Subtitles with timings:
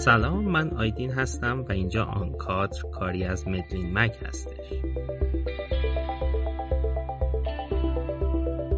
[0.00, 4.72] سلام من آیدین هستم و اینجا آنکادر کاری از مدلین مک هستش.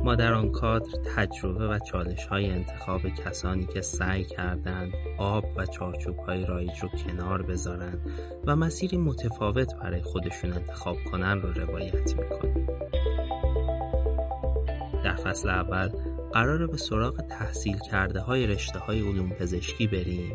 [0.05, 5.67] ما در آن کادر تجربه و چالش های انتخاب کسانی که سعی کردند آب و
[5.67, 8.01] چارچوب های رایج رو کنار بذارن
[8.47, 12.67] و مسیری متفاوت برای خودشون انتخاب کنن رو روایت می‌کنیم
[15.05, 15.89] در فصل اول
[16.33, 20.33] قراره به سراغ تحصیل کرده های رشته های علوم پزشکی بریم.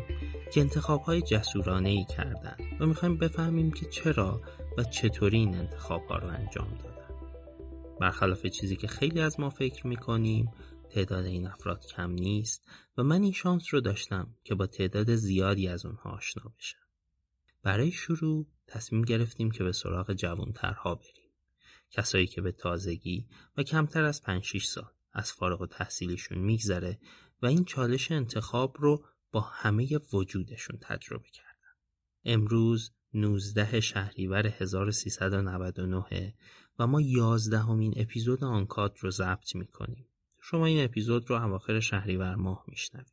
[0.52, 4.42] که انتخاب های جسورانه ای کردن و می‌خوایم بفهمیم که چرا
[4.78, 6.98] و چطوری این انتخاب ها رو انجام دادن
[8.00, 10.50] برخلاف چیزی که خیلی از ما فکر می‌کنیم
[10.90, 12.62] تعداد این افراد کم نیست
[12.98, 16.78] و من این شانس رو داشتم که با تعداد زیادی از اونها آشنا بشم.
[17.62, 21.30] برای شروع تصمیم گرفتیم که به سراغ جوانترها بریم.
[21.90, 26.98] کسایی که به تازگی و کمتر از 5 6 سال از فارغ و تحصیلیشون میگذره
[27.42, 31.48] و این چالش انتخاب رو با همه وجودشون تجربه کردن.
[32.24, 36.34] امروز 19 شهریور 1399
[36.78, 40.06] و ما یازدهمین اپیزود آنکات رو ضبط می‌کنیم.
[40.40, 43.12] شما این اپیزود رو اواخر شهریور ماه میشنوید.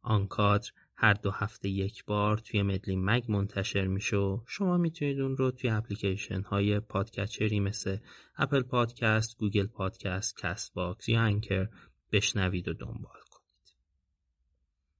[0.00, 5.36] آنکادر هر دو هفته یک بار توی مدلی مگ منتشر میشه و شما می‌تونید اون
[5.36, 7.96] رو توی اپلیکیشن های پادکچری مثل
[8.36, 11.68] Apple Podcast، Google Podcast، Castbox یا Anchor
[12.12, 13.23] بشنوید و دنبال.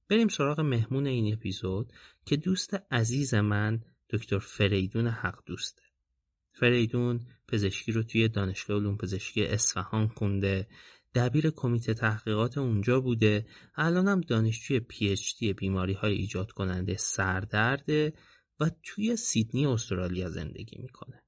[0.09, 1.93] بریم سراغ مهمون این اپیزود
[2.25, 5.81] که دوست عزیز من دکتر فریدون حق دوسته.
[6.51, 10.67] فریدون پزشکی رو توی دانشگاه علوم پزشکی اصفهان خونده
[11.15, 13.45] دبیر کمیته تحقیقات اونجا بوده
[13.75, 18.13] الانم دانشجوی PhD بیماری های ایجاد کننده سردرده
[18.59, 21.23] و توی سیدنی استرالیا زندگی می‌کنه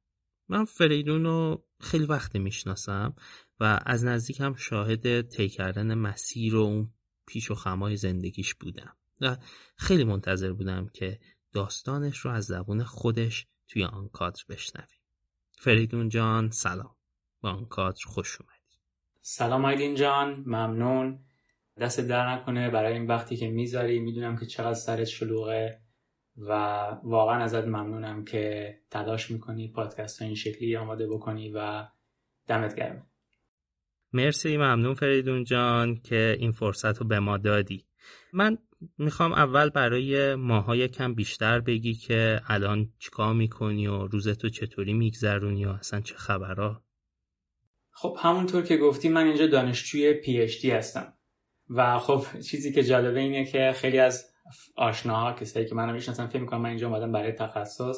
[0.50, 3.16] من فریدون رو خیلی وقت می‌شناسم
[3.60, 6.94] و از نزدیک هم شاهد طی مسیر و اون
[7.28, 9.38] پیش و خمای زندگیش بودم و
[9.76, 11.20] خیلی منتظر بودم که
[11.54, 15.00] داستانش رو از زبون خودش توی آن کادر بشنویم.
[15.60, 16.96] فریدون جان سلام.
[17.42, 18.58] با آن کادر خوش اومدی.
[19.22, 21.20] سلام آیدین جان ممنون.
[21.78, 25.82] دست در نکنه برای این وقتی که می‌ذاری می‌دونم که چقدر سرت شلوغه
[26.38, 26.52] و
[27.04, 31.88] واقعا ازت ممنونم که تلاش می‌کنی پادکست این شکلی آماده بکنی و
[32.48, 33.04] دمت گرمه
[34.14, 37.86] مرسی ممنون فریدون جان که این فرصت رو به ما دادی.
[38.34, 38.58] من
[38.98, 45.66] می‌خوام اول برای ماها کم بیشتر بگی که الان چیکار می‌کنی و روزتو چطوری میگذرونی
[45.66, 46.84] و اصلا چه خبرها؟
[47.92, 51.14] خب همونطور که گفتی من اینجا دانشجوی پی دی هستم.
[51.70, 54.26] و خب چیزی که جالبه اینه که خیلی از
[54.76, 57.98] آشناها کسایی که منو می‌شناسن فکر می‌کنم من اینجا اومدم برای تخصص.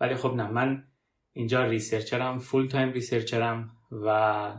[0.00, 0.84] ولی خب نه من
[1.32, 4.52] اینجا researcher م full-time researcher م و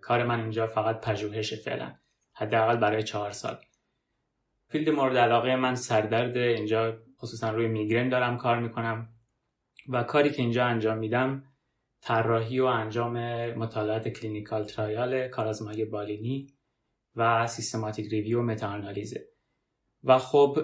[0.00, 1.94] کار من اینجا فقط پژوهش فعلا
[2.32, 3.58] حداقل برای چهار سال
[4.68, 9.08] field مورد علاقه من سردرد اینجا خصوصا روی میگرن دارم کار می‌کنم
[9.88, 11.44] و کاری که اینجا انجام میدم
[12.00, 13.18] طراحی و انجام
[13.54, 16.46] مطالعات clinical trial کارآزمایی بالینی
[17.16, 19.28] و systematic review و متاآنالیزه
[20.04, 20.58] و خب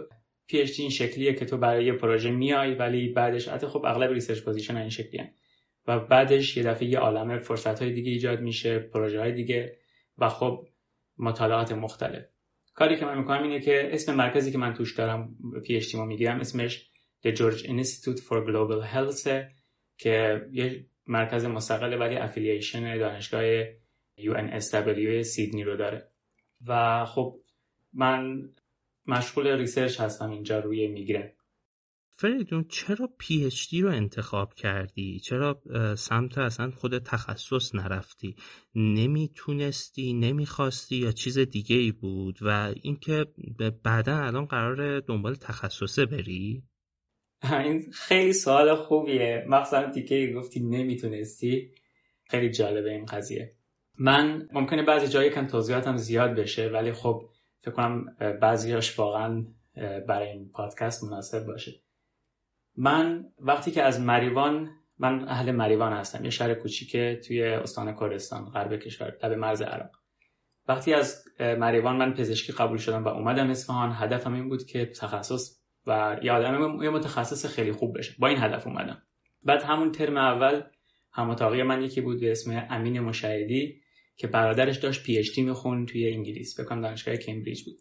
[0.47, 4.43] PhD این شکلیه که تو برای یه پروژه میای ولی بعدش حتی خب اغلب research
[4.43, 5.31] position این شکلی هن.
[5.87, 9.77] و بعدش یه دفعه یه عالم فرصت های دیگه ایجاد میشه پروژه های دیگه
[10.19, 10.69] و خب
[11.19, 12.25] مطالعات مختلف.
[12.75, 16.91] کاری که من می‌کنم اینه که اسم مرکزی که من توش دارم PhD می‌گیرم اسمش
[17.27, 19.31] The George Institute for Global Health
[19.99, 23.65] که یه مرکز مستقل ولی affiliation دانشگاه
[24.19, 26.09] UNSW سیدنی رو داره.
[26.67, 27.41] و خب
[27.93, 28.49] من
[29.07, 31.33] مشغول research هستم اینجا روی میگرن
[32.23, 35.63] فریدون چرا PhD رو انتخاب کردی؟ چرا
[35.99, 38.37] سمت اصلا خود تخصص نرفتی؟
[38.75, 43.27] نمی‌تونستی، نمی‌خواستی؟ یا چیز دیگه ای بود؟ و اینکه
[43.85, 46.63] بعدا الان قرار دنبال تخصصه بری؟
[47.53, 49.45] این خیلی سوال خوبیه.
[49.49, 51.75] مخصوصا تیکه گفتی نمی‌تونستی.
[52.31, 53.57] خیلی جالبه این قضیه.
[53.99, 57.31] من ممکنه بعضی جایی کم توضیحاتم زیاد بشه ولی خب
[57.61, 59.47] فکر کنم بعضیاش واقعا
[60.09, 61.82] برای این پادکست مناسب باشه.
[62.77, 68.45] من وقتی که از مریوان من اهل مریوان هستم یه شهر کوچیکه توی استان کردستان
[68.45, 69.91] غرب کشور لب مرز عراق.
[70.69, 75.59] وقتی از مریوان من پزشکی قبول شدم و اومدم اصفهان هدفم این بود که تخصص
[75.87, 78.15] و یه آدم یه متخصص خیلی خوب بشه.
[78.19, 79.03] با این هدف اومدم.
[79.45, 80.63] بعد همون ترم اول
[81.13, 81.37] هم
[81.67, 83.81] من یکی بود به اسم امین مشاهدی
[84.17, 87.77] که برادرش داشت PhD میخون توی انگلیس بکنم دانشگاه کمبریج بود.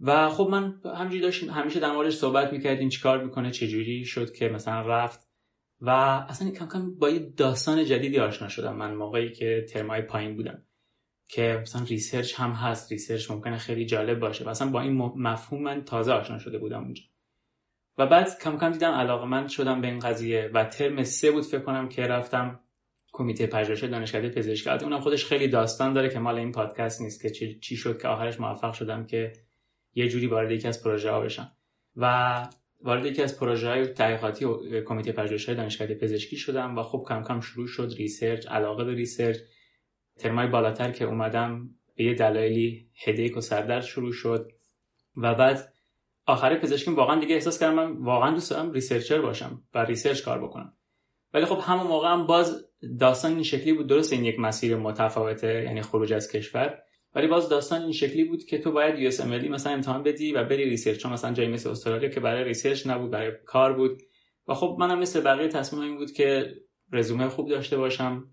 [0.00, 4.48] و خب من همینجوری داشتیم همیشه در موردش صحبت می‌کردیم چیکار می‌کنه چجوری شد که
[4.48, 5.28] مثلا رفت
[5.80, 5.90] و
[6.28, 10.62] اصلا کم کم با یه داستان جدیدی آشنا شدم من موقعی که ترمای پایین بودم
[11.28, 15.62] که مثلا research هم هست research ممکنه خیلی جالب باشه و اصلا با این مفهوم
[15.62, 17.02] من تازه آشنا شده بودم اونجا.
[17.98, 21.44] و بعد کم کم دیدم علاقه من شدم به این قضیه و ترم سه بود
[21.44, 22.60] فکر کنم که رفتم
[23.12, 27.30] کمیته پژوهش دانشکده پزشکی اونم خودش خیلی داستان داره که مال این پادکست نیست که
[27.60, 29.32] چی شد که آخرش موفق شدم که
[29.96, 31.52] یه جوری وارد یکی از پروژه ها بشم
[31.96, 32.48] و
[32.82, 34.46] وارد یکی از پروژه های تحقیقاتی
[34.84, 39.38] کمیته پژوهش دانشکده پزشکی شدم و خب کم کم شروع شد research علاقه به research.
[40.18, 44.52] ترمای بالاتر که اومدم به یه دلایلی headache و سردرد شروع شد.
[45.16, 45.72] و بعد
[46.26, 50.44] آخر پزشکی واقعا دیگه احساس کردم من واقعا دوست دارم researcher باشم و research کار
[50.44, 50.76] بکنم.
[51.34, 52.64] ولی خب همون موقع هم باز
[53.00, 53.86] داستان این شکلی بود.
[53.86, 56.78] درست این یک مسیر متفاوته یعنی خروج از کشور.
[57.16, 60.64] ولی باز داستان این شکلی بود که تو باید US مثلا امتحان بدی و بری
[60.64, 64.02] research چون مثلا جایی مثل استرالیا که برای research نبود برای کار بود.
[64.48, 66.54] و خب منم مثل بقیه تصمیم این بود که
[66.92, 68.30] رزومه خوب داشته باشم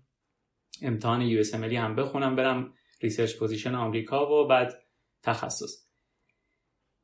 [0.82, 4.74] امتحان US هم بخونم برم research position آمریکا و بعد
[5.22, 5.86] تخصص.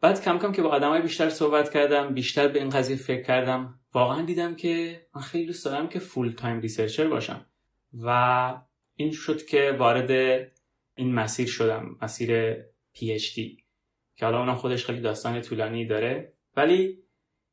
[0.01, 3.81] بعد کم کم که با آدمای بیشتر صحبت کردم بیشتر به این قضیه فکر کردم
[3.95, 7.47] واقعا دیدم که من خیلی دوست دارم که full-time researcher باشم.
[8.05, 8.55] و
[8.95, 10.11] این شد که وارد
[11.01, 12.55] این مسیر شدم مسیر
[12.93, 13.65] PhD
[14.17, 16.33] که حالا اونم خودش خیلی داستان طولانی داره.
[16.57, 16.99] ولی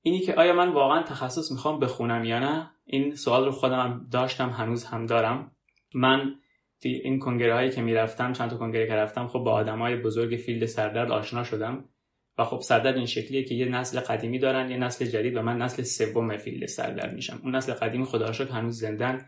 [0.01, 4.49] اینی که آیا من واقعا تخصص می‌خوام بخونم یا نه این سوال رو خودم داشتم
[4.49, 5.51] هنوز هم دارم.
[5.94, 6.35] من
[6.81, 10.65] این کنگره هایی که می‌رفتم چند تا کنگره که رفتم خب با آدمای بزرگ field
[10.65, 11.89] سردرد آشنا شدم.
[12.38, 15.57] و خب سردرد این شکلیه که یه نسل قدیمی دارن یه نسل جدید و من
[15.57, 17.39] نسل سوم field سردرد میشم.
[17.43, 19.25] اون نسل قدیمی خدا هنوز زندن.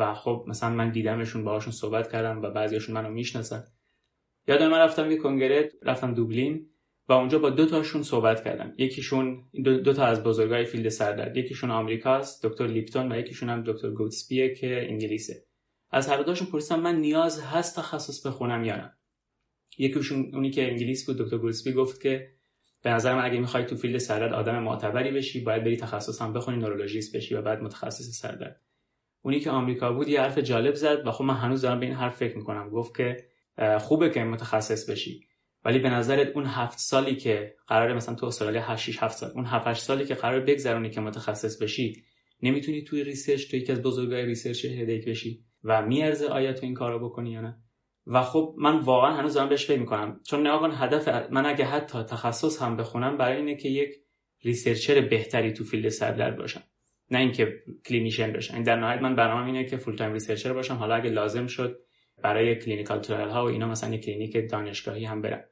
[0.00, 3.64] و خب مثلا من دیدمشون باهاشون صحبت کردم و بعضیشون منو می‌شناسن.
[4.48, 6.66] یادم من رفتم یه کنگره رفتم دوبلین
[7.08, 8.74] و اونجا با دو تاشون صحبت کردم.
[8.78, 13.90] یکیشون دو تا از بزرگای field سردرد یکیشون آمریکاست دکتر لیپتون و یکیشون هم دکتر
[13.90, 15.44] گوتسبیه که انگلیسه.
[15.90, 18.92] از هر دوشون پرسیدم من نیاز هست تخصص بخونم یا نه.
[19.78, 22.30] یکیشون اونی که انگلیس بود دکتر گوتسبی گفت که
[22.82, 26.32] به نظر من اگه می‌خوای تو field سردرد آدم معتبری بشی باید بری تخصص هم
[26.32, 28.60] بخونی نورولوژیست بشی و بعد متخصص سردرد.
[29.22, 31.94] اونی که آمریکا بود یه حرف جالب زد و خب من هنوز دارم به این
[31.94, 32.70] حرف فکر می‌کنم.
[32.70, 33.16] گفت که
[33.78, 35.26] خوبه که متخصص بشی.
[35.64, 39.30] ولی به نظرت اون هفت سالی که قراره مثلا تو استرالیا 8 6 7 سال
[39.30, 42.02] اون 7 8 سالی که قرار بگذرونی که متخصص بشی
[42.42, 46.74] نمی‌تونی توی research تو یکی از بزرگای research headache بشی و میارزه آیا تو این
[46.74, 47.58] کارو بکنی یا نه.
[48.06, 50.20] و خب من واقعا هنوز دارم بهش فکر می‌کنم.
[50.26, 53.90] چون نگاه کن هدف من اگه حتی تخصص هم بخونم برای اینه که یک
[54.44, 56.62] researcher بهتری تو field سردرد باشم.
[57.10, 60.74] نه اینکه clinician بشم این در نهایت من برنامه اینه که full-time researcher باشم.
[60.74, 61.80] حالا اگه لازم شد
[62.22, 65.44] برای clinical trial ها و اینا مثلا یک کلینیک دانشگاهی هم برم.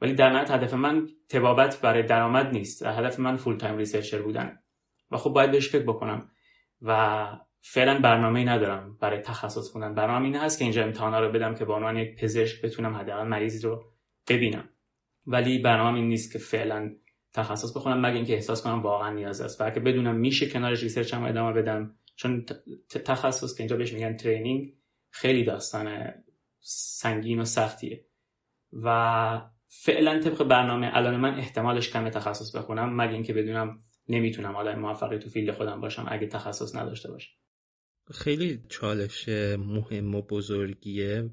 [0.00, 2.86] ولی در نهایت هدف من طبابت برای درآمد نیست.
[2.86, 4.58] هدف من full-time researcher بودن.
[5.10, 6.30] و خب باید بهش فکر بکنم.
[6.82, 7.26] و
[7.60, 9.94] فعلا برنامه ندارم برای تخصص خوندن.
[9.94, 13.28] برنامه این هست که اینجا امتحانا رو بدم که به عنوان یک پزشک بتونم حداقل
[13.28, 13.84] مریض رو
[14.28, 14.68] ببینم.
[15.26, 16.94] ولی برنامه این نیست که فعلا
[17.36, 19.60] تخصص بخونم مگه اینکه احساس کنم واقعا نیاز است.
[19.60, 21.94] و اگه بدونم میشه کنارش research هم ادامه بدم.
[22.16, 22.44] چون
[22.88, 24.74] تخصص که اینجا بهش میگن training
[25.10, 26.14] خیلی داستان
[26.60, 28.04] سنگین و سختیه.
[28.72, 32.96] و فعلا طبق برنامه الان من احتمالش کمه تخصص بخونم.
[32.96, 33.78] مگه اینکه بدونم
[34.08, 37.32] نمی‌تونم آدم موفقی تو field خودم باشم اگه تخصص نداشته باشم
[38.14, 41.30] خیلی چالش مهم و بزرگیه.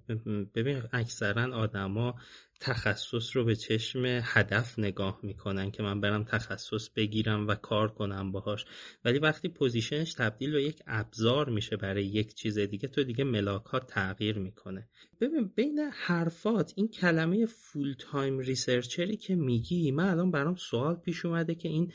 [0.55, 2.15] ببین اکثرا آدما
[2.59, 8.31] تخصص رو به چشم هدف نگاه می‌کنن که من برم تخصص بگیرم و کار کنم
[8.31, 8.65] باهاش.
[9.05, 13.23] ولی وقتی position ش تبدیل به یک ابزار میشه برای یک چیز دیگه تو دیگه
[13.23, 14.89] ملاکات تغییر می‌کنه.
[15.21, 21.25] ببین بین حرفات این کلمه full-time researcher ی که میگی من الان برام سوال پیش
[21.25, 21.93] اومده که این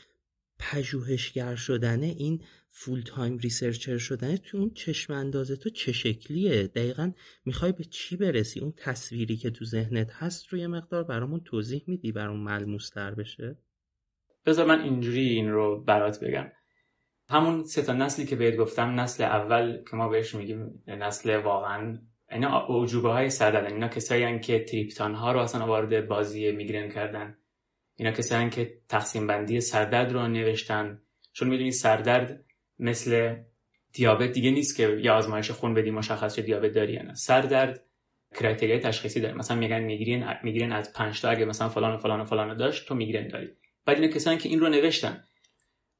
[0.59, 7.11] پژوهشگر شدنه این full-time researcher شدنه تو اون چشم اندازه تو چه شکلیه؟ دقیقا
[7.45, 11.83] می‌خوای به چی برسی؟ اون تصویری که تو ذهنت هست رو یه مقدار برامون توضیح
[11.87, 13.57] میدی برامون ملموس تر بشه؟
[14.45, 16.51] بذار من اینجوری این رو برات بگم.
[17.29, 21.99] همون سه تا نسلی که بهت گفتم نسل اول که ما بهش میگیم نسل واقعا
[22.31, 27.37] اینا اعجوبه های سردردن اینا کسایی که تریپتان ها رو اصلا وارد بازی میگرن کردن.
[27.99, 31.01] اینا کسایی که تقسیم بندی سردرد رو نوشتن.
[31.33, 32.45] چون می‌دونی سردرد
[32.79, 33.35] مثل
[33.93, 37.13] دیابت دیگه نیست که یه آزمایش خون بدی مشخص شه دیابت داری یا نه.
[37.13, 37.83] سردرد
[38.35, 39.33] کرایتریای تشخیصی داره.
[39.33, 42.87] مثلا میگن میگرین میگرین از 5 تا اگه مثلا فلان و فلان و فلان داشت
[42.87, 43.49] تو میگرین داری.
[43.85, 45.23] بعد اینا کسانی که این رو نوشتن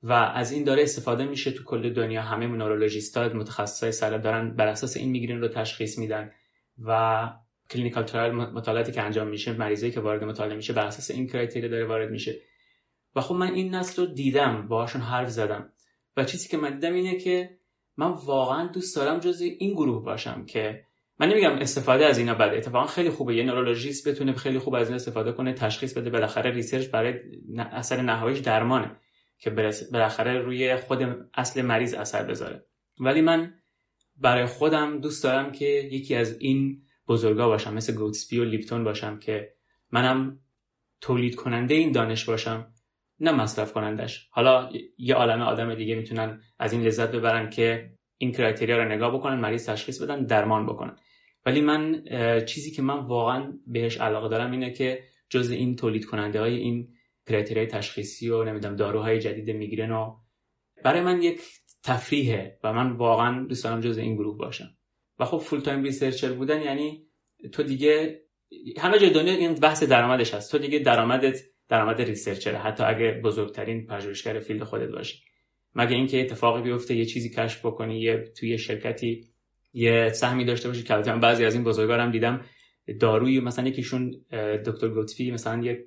[0.04, 2.22] و از این داره استفاده میشه تو کل دنیا.
[2.22, 6.32] همه نورولوژیست‌ها متخصصای سردرد دارن بر اساس این میگرین رو تشخیص میدن
[6.86, 7.30] و
[7.70, 11.68] clinical trial مطالعاتی که انجام میشه مریضی که وارد مطالعه میشه بر اساس این criteria
[11.68, 12.36] داره وارد میشه.
[13.16, 15.74] و خب من این نسل رو دیدم باهاشون حرف زدم.
[16.18, 17.60] و چیزی که من دیدم اینه که
[17.98, 20.86] من واقعا دوست دارم جز این گروه باشم که
[21.20, 23.36] من نمیگم استفاده از اینا بده اتفاقا خیلی خوبه.
[23.36, 27.14] یه نورولوژیست بتونه خیلی خوب از این استفاده کنه تشخیص بده بالاخره research برای
[27.58, 28.92] اثر نهاییش درمانه
[29.40, 29.50] که
[29.92, 32.66] بالاخره روی خود اصل مریض اثر بذاره.
[33.00, 33.54] ولی من
[34.18, 39.20] برای خودم دوست دارم که یکی از این بزرگا باشم مثل گوتسپی و لیپتون باشم
[39.20, 39.54] که
[39.92, 40.40] منم
[41.02, 42.74] تولید کننده این دانش باشم
[43.20, 48.32] نه مصرف کنندش حالا یه عالم آدم دیگه می‌تونن از این لذت ببرن که این
[48.32, 50.96] کرایتریا رو نگاه بکنن مریض تشخیص بدن درمان بکنن.
[51.46, 52.04] ولی من
[52.46, 56.94] چیزی که من واقعا بهش علاقه دارم اینه که جز این تولید کننده های این
[57.28, 60.16] کرایتریای تشخیصی و نمی‌دونم داروهای جدید میگرن و
[60.84, 61.42] برای من یک
[61.84, 64.70] تفریحه و من واقعا دوست دارم جز این گروه باشم.
[65.20, 67.08] و خب full-time researcher بودن یعنی
[67.52, 68.22] تو دیگه
[68.78, 70.52] همه جای دنیا این بحث درآمدش هست.
[70.52, 75.20] تو دیگه درآمدت درآمد researcher حتی اگه بزرگترین پژوهشگر field خودت باشی.
[75.76, 79.28] مگه اینکه اتفاقی بیفته یه چیزی کشف بکنی یه توی شرکتی
[79.74, 82.46] یه سهمی داشته باشی که بعضی از این بزرگارم دیدم
[83.00, 84.12] داروی مثلا یکیشون
[84.66, 85.86] دکتر گوتسبی مثلا یه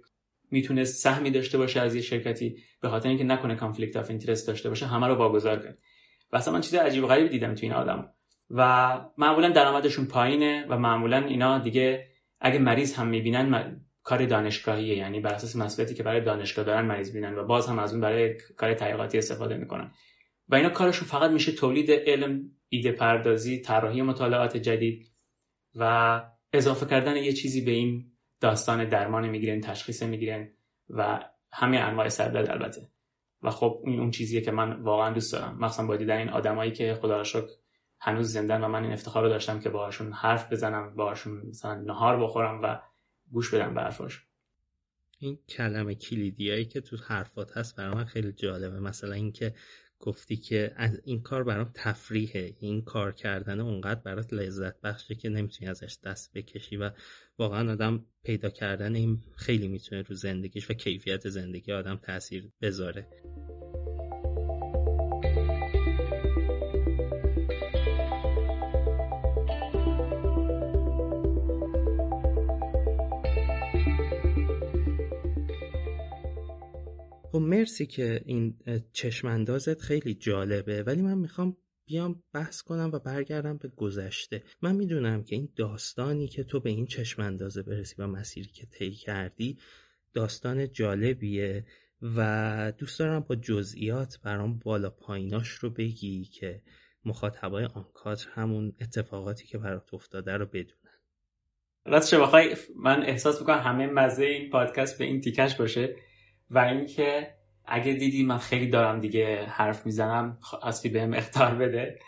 [0.51, 4.69] می‌تونه سهمی داشته باشه از یه شرکتی به خاطر اینکه نکنه کانفلیکت اف اینترست داشته
[4.69, 5.79] باشه همه رو واگذار کرد
[6.33, 8.15] و اصلا من چیز عجیب غریبی دیدم تو این آدم.
[8.53, 12.09] و معمولا درآمدشون پایینه و معمولا اینا دیگه
[12.41, 14.97] اگه مریض هم می‌بینن کار دانشگاهیه.
[14.97, 18.01] یعنی بر اساس مسئولیتی که برای دانشگاه دارن مریض بینن و باز هم از اون
[18.01, 19.91] برای کار تحقیقاتی استفاده می‌کنن.
[20.49, 25.13] و اینا کارشون فقط میشه تولید علم ایده پردازی طراحی مطالعات جدید
[25.75, 30.49] و اضافه کردن یه چیزی به این داستان درمان می‌گیرن تشخیص می‌گیرن
[30.91, 32.89] و همه انواع سردرد البته.
[33.43, 35.57] و خب این اون چیزیه که من واقعا دوست دارم.
[35.61, 37.62] مخصوصا با دیدن این آدمایی که خدا شکر
[38.05, 42.25] هنوز زندن و من این افتخار رو داشتم که باهاشون حرف بزنم باهاشون مثلا نهار
[42.25, 42.81] بخورم و
[43.33, 44.23] گوش بدم به حرفاش.
[45.19, 48.81] این کلمه کلیدیایی که تو حرفات هست برای من خیلی جالبه.
[48.81, 49.55] مثلا اینکه
[49.99, 52.57] گفتی که از این کار برام تفریحه.
[52.61, 56.91] این کار کردن اونقدر برات لذت بخشه که نمی‌تونی ازش دست بکشی و
[57.39, 63.07] واقعا آدم پیدا کردن این خیلی می‌تونه رو زندگیش و کیفیت زندگی آدم تاثیر بذاره.
[77.33, 78.59] خب مرسی که این
[78.93, 84.43] چشماندازت خیلی جالبه ولی من می‌خوام بیام بحث کنم و برگردم به گذشته.
[84.63, 88.91] من می‌دونم که این داستانی که تو به این چشماندازه برسی و مسیری که طی
[88.91, 89.59] کردی
[90.15, 91.65] داستان جالبیه
[92.17, 96.63] و دوست دارم با جزئیات برام بالا پاییناش رو بگی که
[97.05, 100.99] مخاطبای آنکادر همون اتفاقاتی که برات افتاده رو بدونن.
[101.87, 105.97] راستش بخوای من احساس می‌کنم همه مزه این پادکست به این تیکش باشه.
[106.53, 111.99] و اینکه اگه دیدی من خیلی دارم دیگه حرف می‌زنم اصلی بهم اختار بده.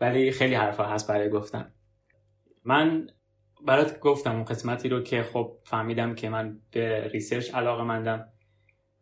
[0.00, 1.72] ولی خیلی حرفا هست برای گفتن.
[2.64, 3.06] من
[3.66, 8.28] برات گفتم اون قسمتی رو که خب فهمیدم که من به research علاقه مندم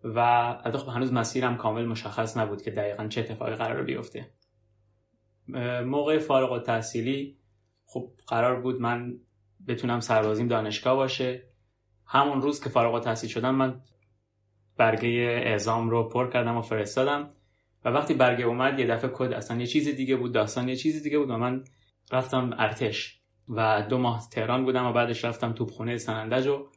[0.04, 4.30] و خب هنوز مسیرم کامل مشخص نبود که دقیقا چه اتفاقی قرار بیفته.
[5.85, 7.38] موقع فارغ التحصیلی
[7.85, 9.19] خب قرار بود من
[9.69, 11.42] بتونم سربازیم دانشگاه باشه.
[12.07, 13.80] همون روز که فارغ التحصیل شدم من
[14.80, 17.30] برگه اعزام رو پر کردم و فرستادم.
[17.84, 21.02] و وقتی برگه اومد یه دفعه کد اصلا یه چیز دیگه بود داستان یه چیز
[21.02, 21.64] دیگه بود و من
[22.12, 26.68] رفتم ارتش و دو ماه تهران بودم و بعدش رفتم توپخونه سنندج و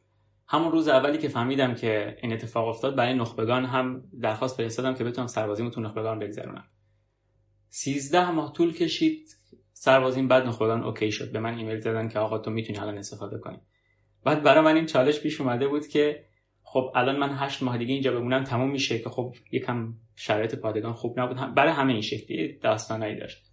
[0.48, 5.04] همون روز اولی که فهمیدم که این اتفاق افتاد برای نخبگان هم درخواست فرستادم که
[5.04, 6.64] بتونم سربازیمو تو نخبگان بگذرونم.
[7.68, 9.28] سیزده ماه طول کشید
[9.72, 11.32] سربازیم بعد نخبگان اوکی شد.
[11.32, 13.58] به من ایمیل دادن که آقا تو می‌تونی الان استفاده کنی.
[14.24, 16.24] بعد برای من این چالش پیش اومده بود که
[16.74, 20.92] خب الان من هشت ماه دیگه اینجا بمونم تموم میشه که خب یکم شرایط پادگان
[20.92, 21.54] خوب نبود.
[21.54, 23.44] برای همه این شکلی داستانایی داشت.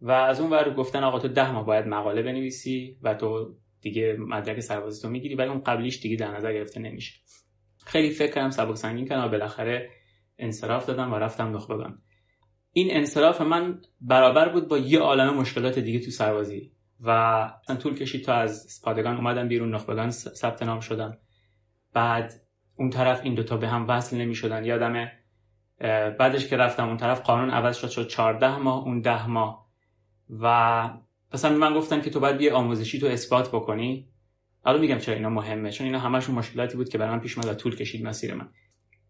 [0.00, 4.16] و از اون ور گفتن آقا تو ده ماه باید مقاله بنویسی و تو دیگه
[4.18, 7.20] مدرک سربازی تو می‌گیری ولی اون قبلیش دیگه در نظر گرفته نمیشه.
[7.86, 9.90] خیلی فکر کردم سبک سنگین کردم و بالاخره
[10.38, 12.02] انصراف دادم و رفتم نخبگان
[12.72, 16.72] این انصراف من برابر بود با یه عالم مشکلات دیگه تو سربازی.
[17.00, 17.50] و
[17.80, 21.18] طول کشید تا از پادگان اومدم بیرون نخبگان ثبت نام شدم
[21.96, 22.32] بعد
[22.78, 25.12] اون طرف این دوتا به هم وصل نمی شدن یادمه
[26.18, 29.66] بعدش که رفتم اون طرف قانون عوض شد شد 14 ماه اون ده ماه.
[30.40, 30.90] و
[31.34, 34.08] مثلا من گفتن که تو باید بیا آموزشی تو اثبات بکنی.
[34.62, 37.50] حالا میگم چرا اینا مهمه؟ چون اینا همشون مشکلاتی بود که برای من پیش اومد
[37.50, 38.48] و طول کشید مسیر من.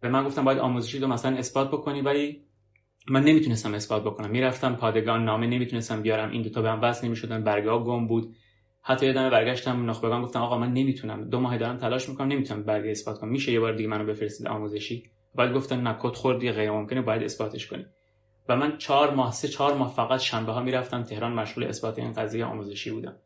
[0.00, 2.42] به من گفتم باید آموزشی تو مثلا اثبات بکنی ولی
[3.08, 4.30] من نمی‌تونستم اثبات بکنم.
[4.30, 6.30] می‌رفتم پادگان نامه نمی‌تونستم بیارم.
[6.30, 7.44] این دوتا به هم وصل نمی‌شدن.
[7.44, 8.34] برگه گم بود.
[8.88, 11.30] حتی یادم برگشتم نخبگان گفتم آقا من نمی‌تونم.
[11.30, 13.30] دو ماه دارم تلاش می‌کنم نمی‌تونم برگه اثبات کنم.
[13.30, 17.22] میشه یه بار دیگه منو بفرستید آموزشی؟ بعد گفتن نه کد خوردی غیر ممکنه باید
[17.22, 17.86] اثباتش کنی
[18.48, 22.12] و من چهار ماه سه چهار ماه فقط شنبه ها می‌رفتم تهران مشغول اثبات این
[22.12, 23.16] قضیه آموزشی بودم.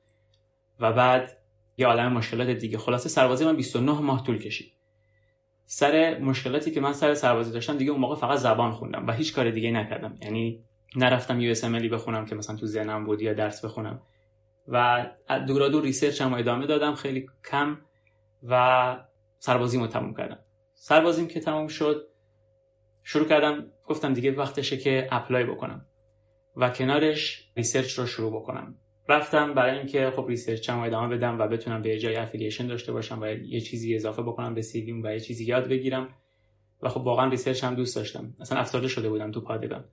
[0.81, 1.37] و بعد
[1.77, 2.79] یه عالم مشکلات دیگه.
[2.79, 4.73] خلاصه سربازی من 29 ماه طول کشید.
[5.65, 9.35] سر مشکلاتی که من سر سربازی داشتم دیگه اون موقع فقط زبان خوندم و هیچ
[9.35, 10.19] کار دیگه نکردم.
[10.23, 10.65] یعنی
[10.97, 14.03] نرفتم US بخونم که مثلا تو ذهنم بود یا درس بخونم.
[14.71, 15.07] و
[15.47, 17.79] دورا دور research هم ادامه دادم خیلی کم
[18.43, 19.05] و
[19.39, 20.39] سربازیمو تموم کردم.
[20.75, 22.07] سربازیم که تموم شد
[23.03, 25.87] شروع کردم گفتم دیگه وقتشه که apply بکنم
[26.57, 28.75] و کنارش research رو شروع بکنم.
[29.09, 33.23] رفتم برای اینکه خب research هم ادامه بدم و بتونم یه جای affiliation داشته باشم
[33.23, 36.09] و یه چیزی اضافه بکنم به CV م و یه چیزی یاد بگیرم.
[36.83, 38.35] و خب واقعا research هم دوست داشتم.
[38.41, 39.85] اصلا افسرده شده بودم تو پادگان.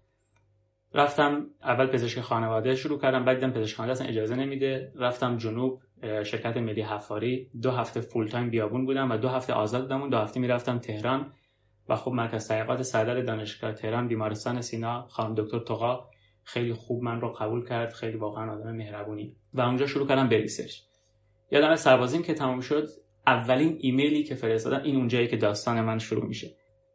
[0.93, 4.91] رفتم اول پزشک خانواده شروع کردم بعد دیدم پزشک خانواده اصلا اجازه نمیده.
[4.95, 7.49] رفتم جنوب شرکت ملی حفاری.
[7.61, 10.09] دو هفته full time بیابون بودم و دو هفته آزاد بودم.
[10.09, 11.33] دو هفته می‌رفتم تهران
[11.89, 16.09] و خب مرکز تحقیقات سردرد دانشگاه تهران بیمارستان سینا خانم دکتر توقا
[16.43, 17.93] خیلی خوب من رو قبول کرد.
[17.93, 19.35] خیلی واقعا آدم مهربونی.
[19.53, 20.77] و اونجا شروع کردم به research.
[21.51, 22.87] یادم سربازیم که تموم شد
[23.27, 26.47] اولین ایمیلی که فرستادم این اونجایی که داستان من شروع میشه.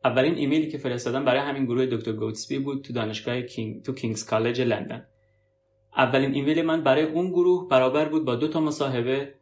[0.04, 4.26] اولین ایمیلی که فرستادم برای همین گروه دکتر گودزبی بود تو دانشگاه King تو King's
[4.26, 5.06] College لندن.
[5.97, 9.35] اولین ایمیل من برای اون گروه برابر بود با دو تا مصاحبه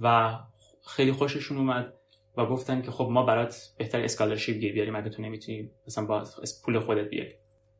[0.00, 0.38] و
[0.86, 1.94] خیلی خوششون اومد
[2.36, 6.24] و گفتن که خب ما برات بهتر scholarship گیر بیاریم اگه تو نمی‌تونی مثلا با
[6.64, 7.32] پول خودت بیای.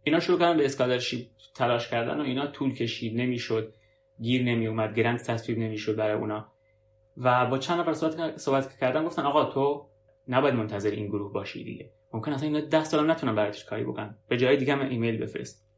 [0.05, 3.75] اینا شروع کردن به scholarship تلاش کردن و اینا طول کشید نمی‌شد.
[4.21, 6.53] گیر نمی اومد grant تصویب نمی‌شد برای اونا.
[7.17, 9.87] و با چند نفر صحبت صحبت گفتن آقا تو
[10.29, 11.91] نباید منتظر این گروه باشی دیگه.
[12.13, 14.17] ممکن اصلا اینا 10 سال نتونن برات کاری بکنن.
[14.29, 15.69] یه جای دیگه هم ایمیل بفرست.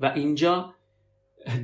[0.00, 0.74] و اینجا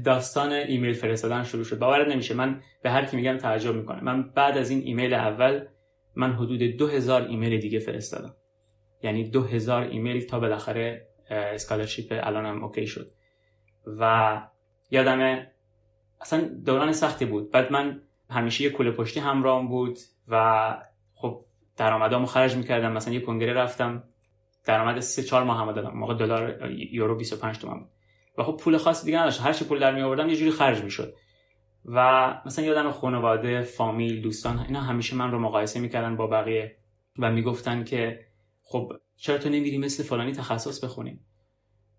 [0.05, 1.79] داستان ایمیل فرستادن شروع شد.
[1.79, 2.35] باورت نمیشه.
[2.35, 4.05] من به هر کی میگم تعجب می‌کنه.
[4.05, 5.67] من بعد از این ایمیل اول
[6.15, 8.35] من حدود 2000 ایمیل دیگه فرستادم.
[9.03, 13.13] یعنی 2000 ایمیل تا بالاخره scholarship الانم OK شد.
[13.87, 14.43] و
[14.91, 15.47] یادم
[16.21, 17.51] اصلا دوران سختی بود.
[17.51, 19.99] بعد من همیشه یه کوله پشتی همراهم بود
[20.29, 20.77] و
[21.15, 21.45] خب
[21.81, 22.93] درآمدامو خرج می‌کردم.
[22.93, 24.05] مثلا یه کنگره رفتم
[24.65, 25.91] درآمد 3 4 ماه دادم.
[25.95, 27.85] موقع دلار یورو 25 تومن
[28.39, 29.41] و خب پول خاصی دیگه نداشت.
[29.41, 31.15] هر چی پول در می آوردم یه جوری خرج می‌شد.
[31.85, 36.77] و مثلا یادم خانواده فامیل دوستان اینا همیشه من رو مقایسه می‌کردن با بقیه
[37.19, 38.27] و می‌گفتن که
[38.63, 41.21] خب چرا تو نمیری مثل فلانی تخصص بخونی؟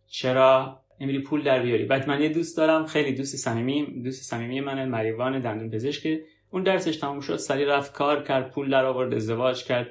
[0.08, 4.62] چرا نمیری پول در بیاری؟ بعد من یه دوست دارم خیلی دوست صمیمی دوست صمیمی
[4.62, 6.08] من مریوان دندون پزشک.
[6.52, 7.36] اون درسش تموم شد.
[7.36, 9.88] سری رفت کار کرد پول در آورد ازدواج کرد.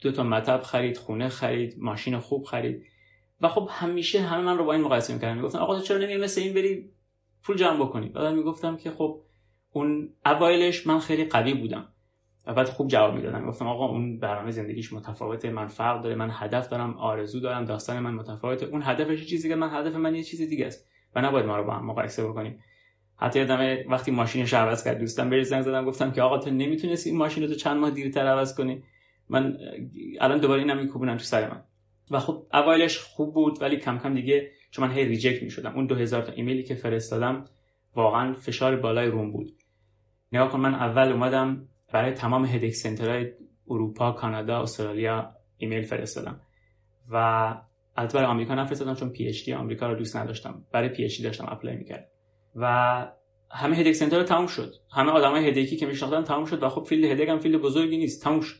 [0.00, 2.82] دو تا مطب خرید خونه خرید ماشین خوب خرید.
[3.40, 5.36] و خب همیشه همه من رو با این مقایسه می‌کردن.
[5.36, 6.90] می‌گفتن آقا چرا نمیری مثل این بری
[7.44, 9.20] پول جمع بکنی؟ بعد می‌گفتم که خب
[9.72, 11.88] اون اوایلش من خیلی قوی بودم.
[12.46, 16.30] و بعد خوب جواب می‌دادم گفتم آقا اون برنامه زندگیش متفاوته من فرق داره من
[16.32, 18.66] هدف دارم آرزو دارم داستان من متفاوته.
[18.66, 20.88] اون هدفش چیزی که من هدف من یه چیز دیگه است.
[21.14, 22.58] و نباید ما رو با هم مقایسه بکنیم.
[23.22, 27.10] حتی یادم وقتی ماشینش عوض کرد دوستم بهش زنگ زدم گفتم که آقا تو نمی‌تونستی
[27.10, 28.82] این ماشین رو چند ماه دیرتر عوض کنی؟
[29.28, 29.56] من
[30.20, 31.62] الان دوباره اینم میکوبونم تو سر من.
[32.10, 35.74] و خب اوایلش خوب بود ولی کم کم دیگه چون من هی reject می‌شدم.
[35.74, 37.44] اون 2000 تا ایمیلی که فرستادم
[37.96, 39.52] واقعا فشار بالای روم بود.
[40.32, 43.32] نگاه کن من اول اومدم برای تمام headache center های
[43.68, 46.40] اروپا کانادا استرالیا ایمیل فرستادم.
[47.10, 47.16] و
[47.96, 50.64] البته برای آمریکا نفرستادم چون PhD آمریکا رو دوست نداشتم.
[50.72, 52.11] برای PhD داشتم apply می‌کردم
[52.56, 52.66] و
[53.50, 54.74] همه headache center تموم شد.
[54.92, 57.96] همه آدمای headache ی که میشناختم تموم شد و خب field headache هم field بزرگی
[57.96, 58.56] نیست تموم شد.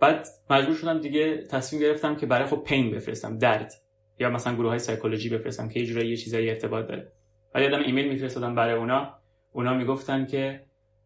[0.00, 3.72] بعد مجبور شدم دیگه تصمیم گرفتم که برای خب pain بفرستم درد.
[4.18, 7.12] یا مثلا گروه های سایکولوژی بفرستم که یه یه چیزایی ارتباط داره.
[7.54, 9.14] ولی آدم ایمیل میفرستادم برای اونا.
[9.52, 10.64] اونا می‌گفتن که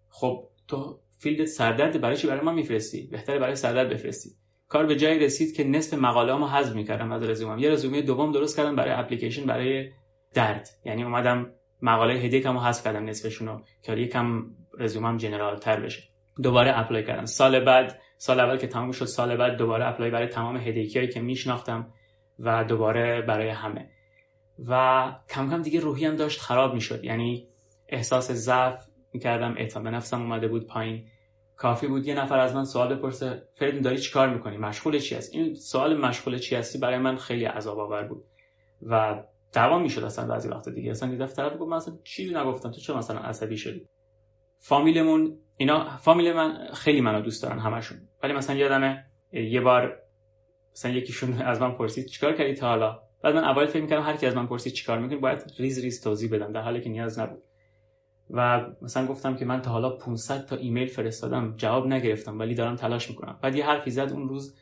[0.09, 4.31] خب تو field سردرد برای چی برای ما میفرستی؟ بهتره برای سردرد بفرستی.
[4.69, 8.33] کار به جایی رسید که نصف مقاله هامو حذف می‌کردم از رزومم یه رزومه دوم
[8.33, 9.91] درست کردم برای اپلیکیشن برای
[10.35, 10.69] درد.
[10.85, 14.45] یعنی اومدم مقاله headache مو حذف کردم نصفشونو که یکم
[14.79, 16.03] رزومم general تر بشه.
[16.43, 17.25] دوباره apply کردم.
[17.25, 21.09] سال بعد سال اول که تموم شد سال بعد دوباره apply برای تمام headache ی
[21.09, 21.93] که میشناختم
[22.39, 23.91] و دوباره برای همه.
[24.69, 27.05] و کم کم دیگه روحیم داشت خراب می‌شد.
[27.05, 27.49] یعنی
[27.89, 31.07] احساس ضعف می‌کردم اعتماد به نفسم اومده بود پایین.
[31.57, 35.35] کافی بود یه نفر از من سوال بپرسه فرید داری چیکار می‌کنی؟ مشغول چی هست
[35.35, 38.25] این سوال مشغول چی هستی برای من خیلی عذاب آور بود.
[38.83, 40.91] و دعوام می‌شد اصلا بعضی وقت دیگه.
[40.91, 42.71] اصلا یه طرف گفت من چیزی نگفتم.
[42.71, 43.87] تو چرا مثلا عصبی شدی؟
[44.59, 47.99] فامیلمون اینا فامیل من خیلی منو دوست دارن همشون.
[48.23, 49.99] ولی مثلا یادمه یه بار
[50.73, 54.17] مثلا یکیشون از من پرسید چیکار کردی تا حالا؟ بعد من اول فکر می‌کردم هر
[54.17, 56.53] کی از من پرسید چیکار می‌کنی باید ریز ریز توضیح بدم.
[56.53, 57.43] در حالی که نیاز نبود.
[58.31, 62.77] و مثلا گفتم که من تا حالا 500 تا ایمیل فرستادم جواب نگرفتم ولی دارم
[62.77, 63.39] تلاش می‌کنم.
[63.43, 64.57] بعد یه حرفی زد اون روز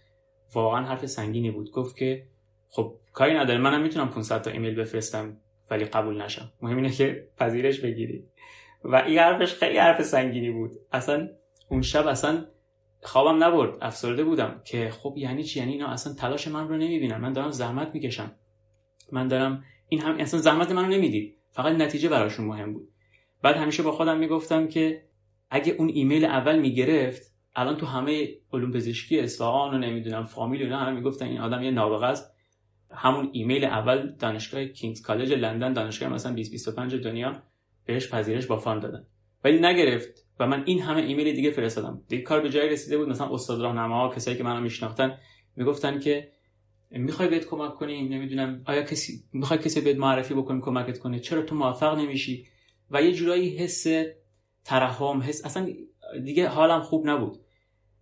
[0.54, 1.70] واقعا حرف سنگینی بود.
[1.70, 2.26] گفت که
[2.68, 5.36] خب کاری نداره منم می‌تونم 500 تا ایمیل بفرستم
[5.70, 6.52] ولی قبول نشم.
[6.62, 8.24] مهم اینه که پذیرش بگیری.
[8.84, 10.70] و این حرفش خیلی حرف سنگینی بود.
[10.92, 11.28] اصلا
[11.68, 12.44] اون شب اصلا
[13.02, 13.78] خوابم نبرد.
[13.80, 17.16] افسرده بودم که خب یعنی چی؟ یعنی اینا اصلا تلاش من رو نمی‌بینن.
[17.16, 18.32] من دارم زحمت می‌کشم.
[19.12, 21.38] من دارم این هم اصلا زحمت منو نمی‌دید.
[21.50, 22.88] فقط نتیجه براشون مهم بود.
[23.42, 25.04] بعد همیشه با خودم می‌گفتم که
[25.50, 27.22] اگه اون ایمیل اول می‌گرفت
[27.56, 31.70] الان تو همه علوم پزشکی اصفهان و نمی‌دونم فامیل اینا همه می‌گفتن این آدم یه
[31.70, 32.37] نابغه است.
[32.90, 37.42] همون ایمیل اول دانشگاه کینگز کالج لندن دانشگاه مثلا 2025 دنیا
[37.84, 39.06] بهش پذیرش با فان دادن.
[39.44, 42.02] ولی نگرفت و من این همه ایمیل دیگه فرستادم.
[42.08, 45.18] دیگه کار به جای رسیده بود مثلا استاد راهنما کسایی که منو میشناختن
[45.56, 46.32] می‌گفتن که
[46.90, 48.62] می‌خوای بهت کمک کنیم؟ نمی‌دونم.
[48.64, 52.46] آیا کسی می‌خوای کسی بهت معرفی بکنیم کمکت کنه؟ چرا تو موفق نمیشی؟
[52.90, 53.86] و یه جورایی حس
[54.64, 55.68] ترحم حس اصلا
[56.24, 57.38] دیگه حالم خوب نبود.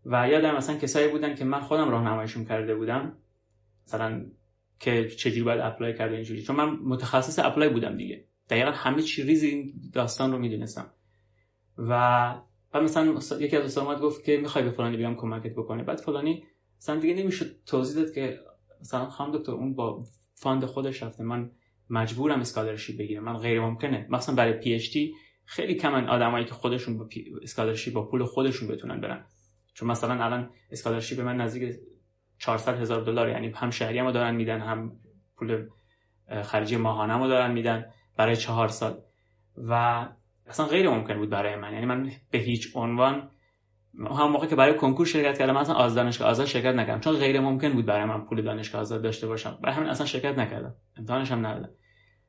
[0.05, 3.17] و یادم مثلا کسایی بودن که من خودم راهنماییشون کرده بودم.
[3.87, 4.27] مثلا
[4.81, 6.43] که چجوری باید apply کرد اینجوری.
[6.43, 8.25] چون من متخصص apply بودم دیگه.
[8.51, 10.91] دقیقا همه چی ریز این داستان رو می‌دونستم.
[11.79, 11.91] و
[12.73, 15.83] بعد مثلا یکی از استادات گفت که می‌خوای به فلانی بیام کمکت بکنه.
[15.83, 16.45] بعد فلانی
[16.79, 18.39] مثلا دیگه نمی‌شد توضیح داد که
[18.81, 20.05] مثلا خانم دکتر اون با
[20.35, 21.23] fund خودش رفته.
[21.23, 21.51] من
[21.91, 23.25] مجبورم scholarship بگیرم.
[23.25, 24.07] من غیر ممکنه.
[24.11, 27.09] مثلا برای PhD خیلی کمن آدمایی که خودشون با
[27.43, 29.27] scholarship با پول خودشون بتونن برن.
[29.75, 31.75] چون مثلا الان scholarship من نزدیک
[32.39, 34.93] 400 هزار دلار یعنی هم شهریه هم دارن میدن هم
[35.37, 35.67] پول
[36.43, 37.85] خرجی ماهانه رو دارن میدن
[38.17, 38.99] برای چهار سال
[39.57, 40.07] و
[40.47, 41.73] اصلا غیر ممکن بود برای من.
[41.73, 43.31] یعنی من به هیچ عنوان
[43.99, 47.01] اون موقع که برای کنکور شرکت کردم اصلا از دانشگاه آزاد شرکت نکردم.
[47.01, 49.59] چون غیر ممکن بود برای من پول دانشگاه آزاد داشته باشم.
[49.63, 50.75] برای همین اصلا شرکت نکردم.
[50.97, 51.71] امتحانش هم ندادم.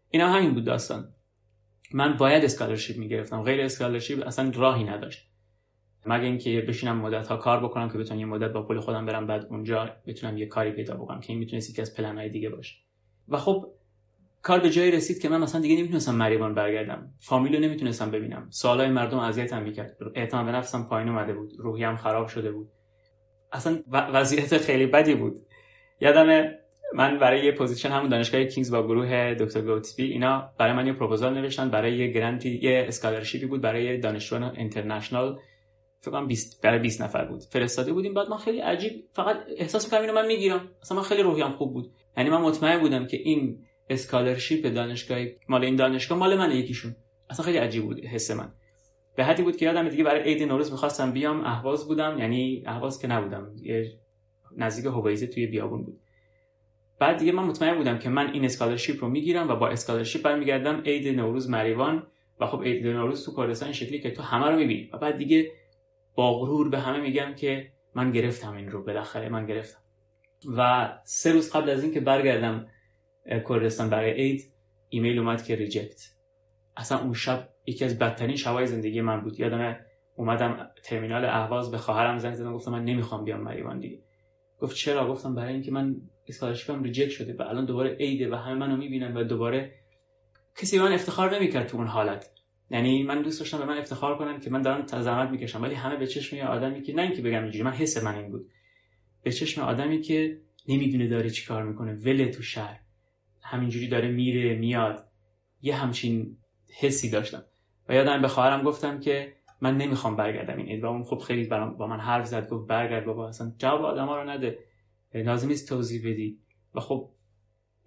[0.09, 1.13] اینا همین بود داستان.
[1.93, 3.41] من باید scholarship می‌گرفتم.
[3.41, 5.26] غیر scholarship اصلا راهی نداشت.
[6.05, 9.27] مگه اینکه بشینم مدت ها کار بکنم که بتونم یه مدت با پول خودم برم
[9.27, 12.75] بعد اونجا بتونم یه کاری پیدا بکنم که این می‌تونه یکی از پلن‌های دیگه باشه.
[13.27, 13.65] و خب
[14.41, 17.13] کار به جایی رسید که من مثلا دیگه نمی‌تونستم مریوان برگردم.
[17.19, 18.47] فامیل رو نمی‌تونستم ببینم.
[18.49, 19.97] سوالای مردم اذیتم می‌کرد.
[20.15, 21.51] اعتماد به نفسم پایین اومده بود.
[21.57, 22.69] روحیم خراب شده بود.
[23.51, 25.35] اصلا وضعیت خیلی بدی بود.
[26.01, 26.51] یادم
[26.93, 30.93] من برای یه position همون دانشگاه کینگز با گروه دکتر گودزبی اینا برای من یه
[30.93, 35.39] پروپوزال نوشتن برای یه grant ی یه scholarship ی بود برای دانشجویان international.
[36.01, 37.43] فکر کنم 20 برای 20 نفر بود.
[37.43, 38.13] فرستاده بودیم.
[38.13, 40.71] بعد من خیلی عجیب فقط احساس می‌کردم اینو من می‌گیرم.
[40.81, 41.91] اصلا من خیلی روحیم خوب بود.
[42.17, 45.17] یعنی من مطمئن بودم که این scholarship دانشگاه
[45.49, 46.95] مال این دانشگاه مال من یکیشون.
[47.29, 48.53] اصلا خیلی عجیب بود حس من.
[49.15, 51.41] به حدی بود که یادم دیگه برای عید نوروز می‌خواستم بیام.
[51.41, 52.17] اهواز بودم.
[52.19, 53.55] یعنی اهواز که نبودم.
[53.61, 53.91] یه
[54.57, 55.99] نزدیک هویزه توی بیابون بود.
[56.99, 60.81] بعد دیگه من مطمئن بودم که من این scholarship رو می‌گیرم و با scholarship برمیگردم
[60.85, 62.07] عید نوروز مریوان.
[62.39, 64.89] و خب عید نوروز تو کردستان شکلی که تو همه رو می‌بینی.
[64.93, 65.51] و بعد دیگه
[66.17, 69.79] با غرور به همه میگم که من گرفتم این رو بالاخره من گرفتم.
[70.57, 72.67] و سه روز قبل از اینکه برگردم
[73.49, 74.53] کردستان برای عید
[74.89, 76.01] ایمیل اومد که reject.
[76.77, 79.39] اصلا اون شب یکی از بدترین شبای زندگی من بود.
[79.39, 79.77] یادم
[80.15, 83.99] اومدم ترمینال اهواز به خواهرم زنگ زدم گفتم من نمی‌خوام بیام مریوان دیگه.
[84.59, 85.95] گفت چرا؟ گفتم برای اینکه من
[86.27, 89.73] اسکالرشیپم ریجکت شده و الان دوباره عیده و همه منو می‌بینن و دوباره
[90.55, 92.29] کسی به من افتخار نمی‌کرد تو اون حالت.
[92.69, 95.95] یعنی من دوست داشتم به من افتخار کنن که من دارم زحمت می‌کشم ولی همه
[95.95, 98.49] به چشم یه آدمی که نه اینکه بگم اینجوری من حس من این بود.
[99.23, 102.79] به چشم آدمی که نمی‌دونه داره چیکار می‌کنه وله تو شهر.
[103.41, 105.07] همینجوری داره میره میاد.
[105.61, 106.37] یه همچین
[106.79, 107.43] حسی داشتم.
[107.89, 111.87] و یادم به خواهرم گفتم که من نمی‌خوام برگردم این و اون خب خیلی با
[111.87, 114.59] من حرف زد گفت برگرد بابا اصلا جواب آدما رو نده.
[115.13, 116.39] لازم نیست توضیح بدی.
[116.75, 117.09] و خب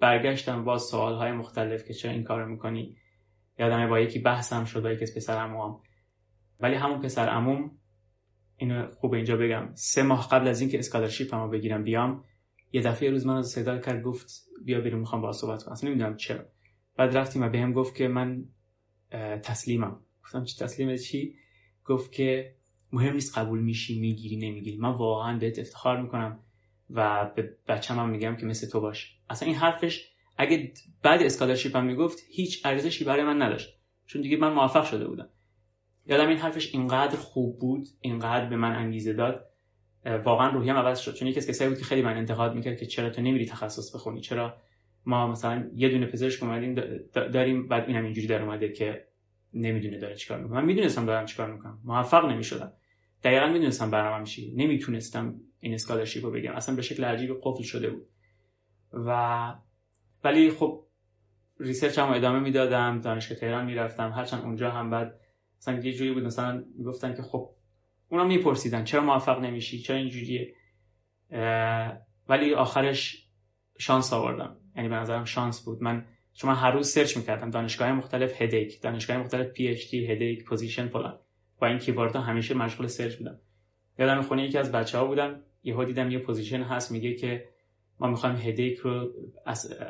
[0.00, 2.96] برگشتم با سوال های مختلف که چرا این کارو می‌کنی؟
[3.60, 5.80] یادم با یکی بحثم شد با یکی از پسر هم.
[6.60, 7.78] ولی همون پسر عموم
[8.56, 9.68] اینو خوب اینجا بگم.
[9.74, 12.24] سه ماه قبل از اینکه اسکالرشیپ هم بگیرم بیام
[12.72, 14.30] یه دفعه روز من صدا کرد گفت
[14.64, 15.72] بیا بیرون می‌خوام با صحبت کنم.
[15.72, 16.44] اصلا نمی‌دونم چرا.
[16.96, 18.44] بعد رفتیم و بهم گفت که من
[19.42, 20.00] تسلیمم.
[20.24, 21.34] گفتم چی تسلیم چی؟
[21.84, 22.54] گفت که
[22.92, 24.76] مهم نیست قبول میشی می‌گیری نمی‌گیری.
[24.76, 26.40] من واقعا بهت افتخار می‌کنم
[26.90, 29.18] و به بچم هم میگم که مثل تو باش.
[29.30, 30.09] اصلا این حرفش
[30.40, 30.72] اگه
[31.02, 33.78] بعد اسکالرشیپ هم می‌گفت هیچ ارزشی برای من نداشت.
[34.06, 35.28] چون دیگه من موفق شده بودم.
[36.06, 39.46] یادم این حرفش اینقدر خوب بود اینقدر به من انگیزه داد.
[40.24, 41.14] واقعا روحیم عوض شد.
[41.14, 43.94] چون یکی از کسایی بود که خیلی من انتقاد می‌کرد که چرا تو نمیری تخصص
[43.94, 44.56] بخونی؟ چرا
[45.06, 46.74] ما مثلا یه دونه پزشک اومدیم
[47.14, 49.06] داریم بعد اینم اینجوری در اومده که
[49.54, 50.60] نمی‌دونه داره چیکار می‌کنه.
[50.60, 51.80] من می‌دونستم دارم چیکار می‌کنم.
[51.84, 52.72] موفق نمی‌شدم.
[53.24, 57.90] دقیقا می‌دونستم برنامه‌م چی نمی‌تونستم این scholarship رو بگم اصلا به شکل عجیب قفل شده
[57.90, 58.06] بود.
[58.92, 59.54] و
[60.24, 60.86] ولی خب
[61.60, 65.20] research هم ادامه می‌دادم دانشگاه تهران می‌رفتم هرچند اونجا هم بعد
[65.58, 67.50] مثلا یه جوری بود مثلا می‌گفتن که خب
[68.08, 70.54] اونا میپرسیدن چرا موفق نمیشی چرا اینجوریه.
[72.28, 73.26] ولی آخرش
[73.78, 74.56] شانس آوردم.
[74.76, 75.82] یعنی به نظرم شانس بود.
[75.82, 80.88] من چون من هر روز search می‌کردم دانشگاه مختلف headache دانشگاه مختلف PhD headache position
[80.88, 81.18] فلان.
[81.58, 83.40] با این keyword ها همیشه مشغول search بودم.
[83.98, 87.48] یادم خونه یکی از بچه ها بودم یهو دیدم یه position هست میگه که
[88.00, 89.12] ما می‌خوایم headache رو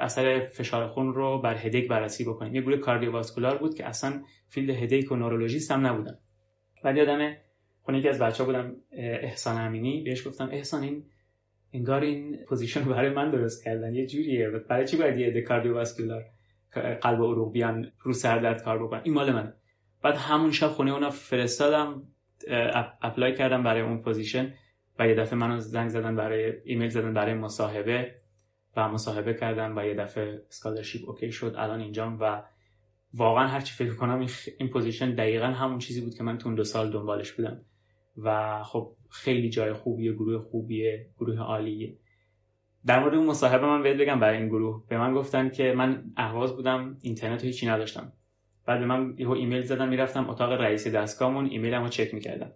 [0.01, 2.55] اثر فشار خون رو بر headache بررسی بکنیم.
[2.55, 6.19] یه گروه cardiovascular بود که اصلا field headache و neurologist هم نبودن.
[6.85, 7.37] بعد یادم
[7.83, 10.03] خونه یکی از بچه بودم احسان امینی.
[10.03, 11.05] بهش گفتم احسان این
[11.73, 13.95] انگار این position برای من درست کردن.
[13.95, 14.51] یه جوریه.
[14.51, 16.25] برای چی باید یه cardiovascular
[17.01, 19.53] قلب و عروق بیان رو سردرد کار بکنن؟ این مال من
[20.03, 22.03] بعد همون شب خونه اونا فرستادم
[23.03, 24.55] apply کردم برای اون position.
[25.01, 28.15] و یه دفعه منو زنگ زدن برای ایمیل زدن برای مصاحبه
[28.77, 32.43] و مصاحبه کردم و یه دفعه scholarship OK شد الان اینجام و
[33.15, 34.27] واقعا هر چی فکر کنم
[34.59, 37.61] این position دقیقا همون چیزی بود که من تو دو سال دنبالش بودم.
[38.17, 41.97] و خب خیلی جای خوبیه گروه خوبیه گروه عالیه.
[42.87, 44.85] در مورد اون مصاحبه من بهت بگم برای این گروه.
[44.89, 48.13] به من گفتن که من اهواز بودم اینترنت هیچی نداشتم.
[48.67, 52.53] بعد به من یهو ایمیل زدن می‌رفتم اتاق رئیس دستگاهمون ایمیلمو چک می‌کردم.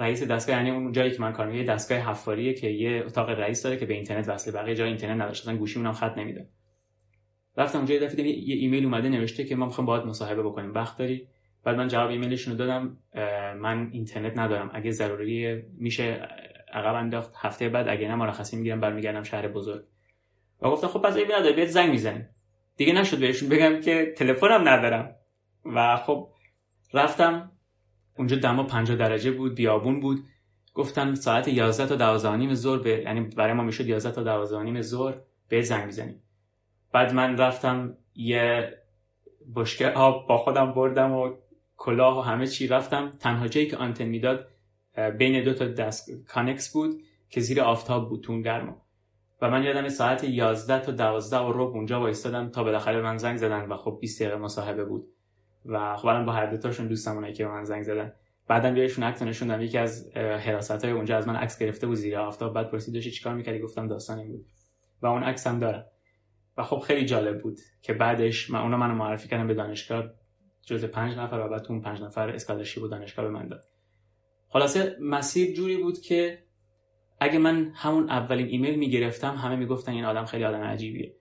[0.00, 3.62] رئیس دستگاه یعنی اون جایی که من کار یه دستگاه حفاریه که یه اتاق رئیس
[3.62, 4.54] داره که به اینترنت وصله.
[4.54, 6.48] بقیه جای اینترنت نداشت اصلا گوشیمون هم خط نمیده.
[7.56, 10.74] رفتم اونجا یه دفعه یه ایمیل اومده نوشته که ما می‌خوایم باهات مصاحبه بکنیم.
[10.74, 11.28] وقت داری؟
[11.64, 12.96] بعد من جواب ایمیلشون رو دادم
[13.60, 14.70] من اینترنت ندارم.
[14.74, 16.28] اگه ضروری میشه
[16.72, 19.84] عقب انداخت هفته بعد اگه نه مرخصی می‌گیرم برمیگردم شهر بزرگ.
[20.62, 22.28] و گفتم خب پس ایمیل نداره بیاد زنگ می‌زنیم.
[22.76, 25.16] دیگه نشد بهشون بگم که تلفنم ندارم.
[25.64, 26.28] و خب
[26.94, 27.52] رفتم
[28.20, 30.24] اونجا دما 50 درجه بود بیابون بود.
[30.74, 34.62] گفتن ساعت 11 تا 12 نیم ظهر به یعنی برای ما می‌شد 11 تا 12
[34.62, 35.14] نیم ظهر
[35.48, 36.22] به زنگ می‌زنیم.
[36.92, 38.74] بعد من رفتم یه
[39.56, 41.34] بشکه آب با خودم بردم و
[41.76, 43.10] کلاه و همه چی رفتم.
[43.10, 44.46] تنها جایی که آنتن می‌داد
[45.18, 48.82] بین دو تا دست کانکس بود که زیر آفتاب بود تون گرما.
[49.42, 53.36] و من یادم ساعت 11 تا 12 و ربع اونجا وایستادم تا بالاخره من زنگ
[53.36, 55.08] زدن و خب 20 دقیقه مصاحبه بود.
[55.66, 58.12] و خب الان با هر دوتاشون دوستم که به من زنگ زدن.
[58.48, 59.62] بعدم بهشون عکس نشوندم.
[59.62, 62.54] یکی از حراست های اونجا از من عکس گرفته بود زیر آفتاب.
[62.54, 64.46] بعد پرسید داشتی چیکار می‌کردی؟ گفتم داستان این بود.
[65.02, 65.86] و اون عکس هم دارم.
[66.56, 70.04] و خب خیلی جالب بود که بعدش من اونا منو معرفی کردم به دانشگاه.
[70.62, 73.64] جز پنج نفر و بعد اون پنج نفر scholarship بود دانشگاه به من داد.
[74.48, 76.38] خلاصه مسیر جوری بود که
[77.20, 81.14] اگه من همون اولین ایمیل می‌گرفتم همه می‌گفتن این آدم خیلی آدم عجیبیه.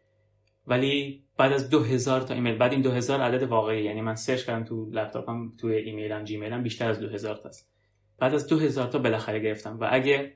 [0.69, 4.65] ولی بعد از 2000 تا ایمیل بعد این 2000 عدد واقعی یعنی من سرچ کردم
[4.65, 7.71] تو لپتاپم تو ایمیلم جیمیلم بیشتر از 2000 تاست.
[8.17, 10.33] بعد از 2000 تا بالاخره گرفتم و اگه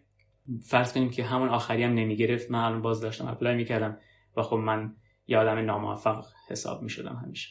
[0.61, 3.97] فرض کنیم که همون آخری هم نمی‌گرفت من الان باز داشتم apply می‌کردم
[4.37, 4.95] و خب من
[5.27, 7.49] یه آدم ناموفق حساب می‌شدم همیشه.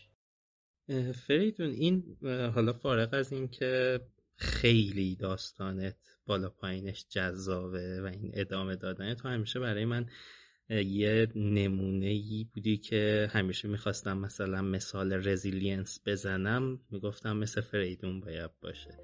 [1.27, 2.17] فریدون این
[2.55, 4.01] حالا فارغ از این که
[4.37, 10.07] خیلی داستانت بالا پایینش جذابه و این ادامه دادن تو همیشه برای من
[10.73, 18.51] یه نمونه ای بودی که همیشه می‌خواستم مثلا مثال resilience بزنم می‌گفتم مثل فریدون باید
[18.63, 18.99] باشه.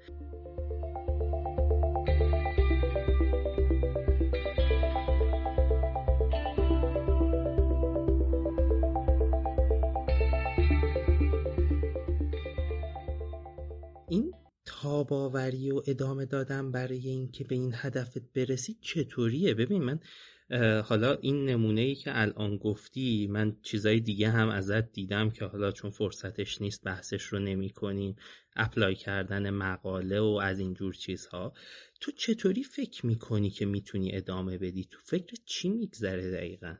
[14.09, 14.33] این
[14.65, 19.99] تاباوری و ادامه دادن برای اینکه به این هدفت برسی چطوریه؟ ببین من
[20.85, 25.71] حالا این نمونه ای که الان گفتی من چیزای دیگه هم ازت دیدم که حالا
[25.71, 28.15] چون فرصتش نیست بحثش رو نمی کنیم
[28.55, 31.53] اپلای کردن مقاله و از اینجور چیزها.
[32.01, 36.75] تو چطوری فکر می‌کنی که می‌تونی ادامه بدی؟ تو فکر چی میگذره دقیقا؟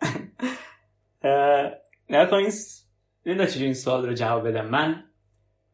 [2.10, 4.68] نه این این سوال رو جواب بدم.
[4.68, 5.04] من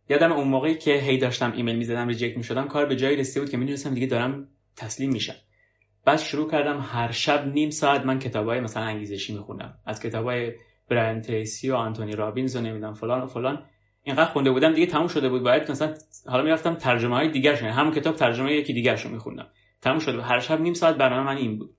[0.08, 3.50] یادم اون موقعی که هی داشتم ایمیل می‌زدم reject می‌شدم کار به جایی رسیده بود
[3.50, 5.34] که می‌دونستم دیگه دارم تسلیم میشم.
[6.06, 10.52] بعد شروع کردم هر شب نیم ساعت من کتابای مثلا انگیزشی می‌خونم از کتابای
[10.90, 13.62] براین تریسی و آنتونی رابینز و نمی‌دونم فلان و فلان.
[14.02, 15.42] اینقدر خونده بودم دیگه تموم شده بود.
[15.42, 15.94] باید مثلا
[16.26, 19.48] حالا می‌رفتم ترجمه های دیگه شون همون کتاب ترجمه یکی دیگه شو میخوندم.
[19.82, 21.76] تموم شده هر شب نیم ساعت برنامه من این بود.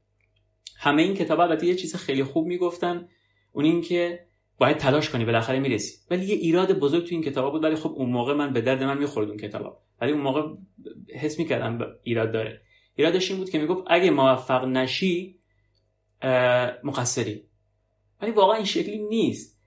[0.80, 3.08] همه این کتاب البته یه چیز خیلی خوب می‌گفتن.
[3.52, 4.20] اون این که
[4.58, 5.98] باید تلاش کنی بالاخره می‌رسی.
[6.12, 7.64] ولی یه ایراد بزرگ تو این کتابا بود.
[7.64, 9.78] ولی خب اون موقع من به درد من می‌خورد اون کتابا.
[10.02, 10.42] ولی اون موقع
[11.16, 12.62] حس می‌کردم ایراد داره.
[12.98, 15.40] ایرادش این بود که می‌گفت اگه موفق نشی
[16.84, 17.44] مقصری.
[18.22, 19.58] ولی واقعا این شکلی نیست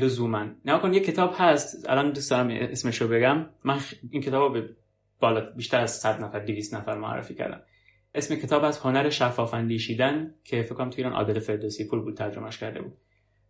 [0.00, 0.46] لزوما.
[0.64, 1.88] نه کن یه کتاب هست.
[1.88, 3.46] الان دوست دارم اسمشو بگم.
[3.64, 4.76] من این کتاب به
[5.20, 7.62] بالا بیشتر از 100 نفر 200 نفر معرفی کردم.
[8.14, 12.16] اسم کتاب از هنر شفاف اندیشیدن که فکر کنم تو ایران عادل فردوسی پور بود
[12.16, 12.92] ترجمهش کرده بود.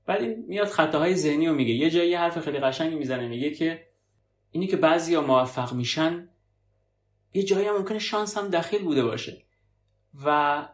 [0.07, 1.75] بعد این میاد خطاهای ذهنی رو میگه.
[1.75, 3.87] یه جایی حرف خیلی قشنگی می‌زنه میگه که
[4.51, 6.29] اینی که بعضیا موفق میشن
[7.35, 9.43] یه جایی هم ممکنه شانس هم دخیل بوده باشه.
[10.25, 10.69] و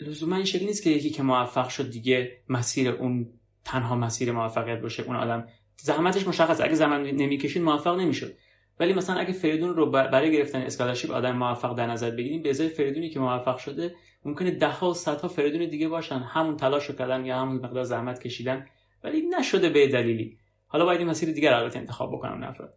[0.00, 3.32] لزوما این شکلی نیست که یکی که موفق شد دیگه مسیر اون
[3.64, 5.48] تنها مسیر موفقیت باشه اون آدم.
[5.76, 8.36] زحمتش مشخص اگه زمان نمی‌کشید موفق نمی‌شد.
[8.80, 12.68] ولی مثلا اگه فریدون رو برای گرفتن scholarship آدم موفق در نظر بگیریم به ازای
[12.68, 16.18] فریدونی که موفق شده ممکنه ده ها و صدها فریدون دیگه باشن.
[16.18, 18.66] همون تلاش کردن یا همون مقدار زحمت کشیدن.
[19.04, 20.38] ولی نشده به دلیلی.
[20.66, 22.74] حالا باید این مسیر دیگر البته انتخاب بکنم نفرد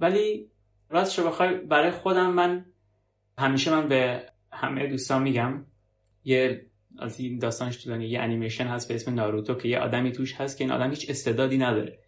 [0.00, 0.50] ولی
[0.90, 2.66] راستش بخوای برای خودم من
[3.38, 5.66] همیشه من به همه دوستان میگم
[6.24, 6.66] یه
[6.98, 10.58] از این داستانش طولانی یه انیمیشن هست به اسم ناروتو که یه آدمی توش هست
[10.58, 11.98] که این آدم هیچ استعدادی نداره.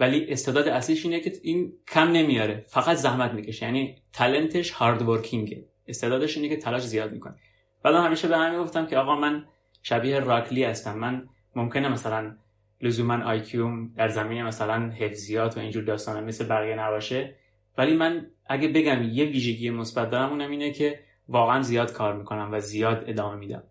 [0.00, 3.66] ولی استعداد اصلیش اینه که این کم نمیاره فقط زحمت می‌کشه.
[3.66, 7.34] یعنی تالنتش هارد ورکینگه استعدادش اینه که تلاش زیاد می‌کنه.
[7.82, 9.44] بعد همیشه به همین گفتم که آقا من
[9.82, 10.98] شبیه راکلی هستم.
[10.98, 12.36] من ممکنه مثلا
[12.80, 17.36] لزوما آیکیوم در زمینه مثلا حفظیات و اینجور داستانه مثل بقیه نباشه.
[17.78, 22.48] ولی من اگه بگم یه ویژگی مثبت دارم اونم اینه که واقعا زیاد کار می‌کنم
[22.52, 23.62] و زیاد ادامه میدم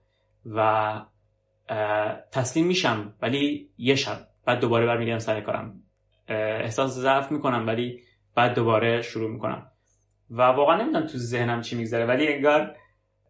[0.45, 1.01] و
[2.31, 4.27] تسلیم میشم ولی یه شب.
[4.45, 5.83] بعد دوباره برمیگردم سر کارم.
[6.27, 7.99] احساس ضعف می‌کنم ولی
[8.35, 9.67] بعد دوباره شروع می‌کنم.
[10.29, 12.75] و واقعا نمی‌دونم تو ذهنم چی میگذره ولی انگار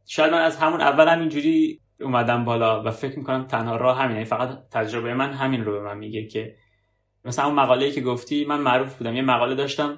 [0.06, 4.14] شاید من از همون اول هم اینجوری اومدم بالا و فکر می‌کنم تنها راه همینه.
[4.14, 6.56] یعنی فقط تجربه من همین رو به من میگه که
[7.26, 9.16] مثلا اون مقاله که گفتی من معروف بودم.
[9.16, 9.98] یه مقاله داشتم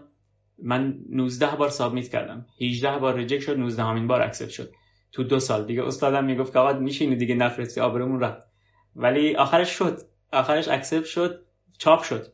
[0.57, 2.45] من 19 بار submit کردم.
[2.61, 4.71] 18 بار reject شد 19 امین بار accept شد.
[5.11, 5.65] تو دو سال.
[5.65, 8.47] دیگه استادم می‌گفت که آقا میشینی دیگه نفرستی آبرومون رفت.
[8.95, 9.97] ولی آخرش شد.
[10.33, 11.45] آخرش accept شد
[11.77, 12.27] چاپ شد.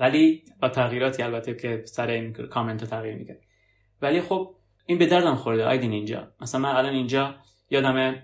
[0.00, 3.40] ولی با تغییراتی البته که سر این کامنت تغییر می‌کرد.
[4.02, 4.54] ولی خب
[4.86, 6.28] این به دردم خورده آیدین اینجا.
[6.40, 7.34] مثلا من الان اینجا
[7.70, 8.16] یادم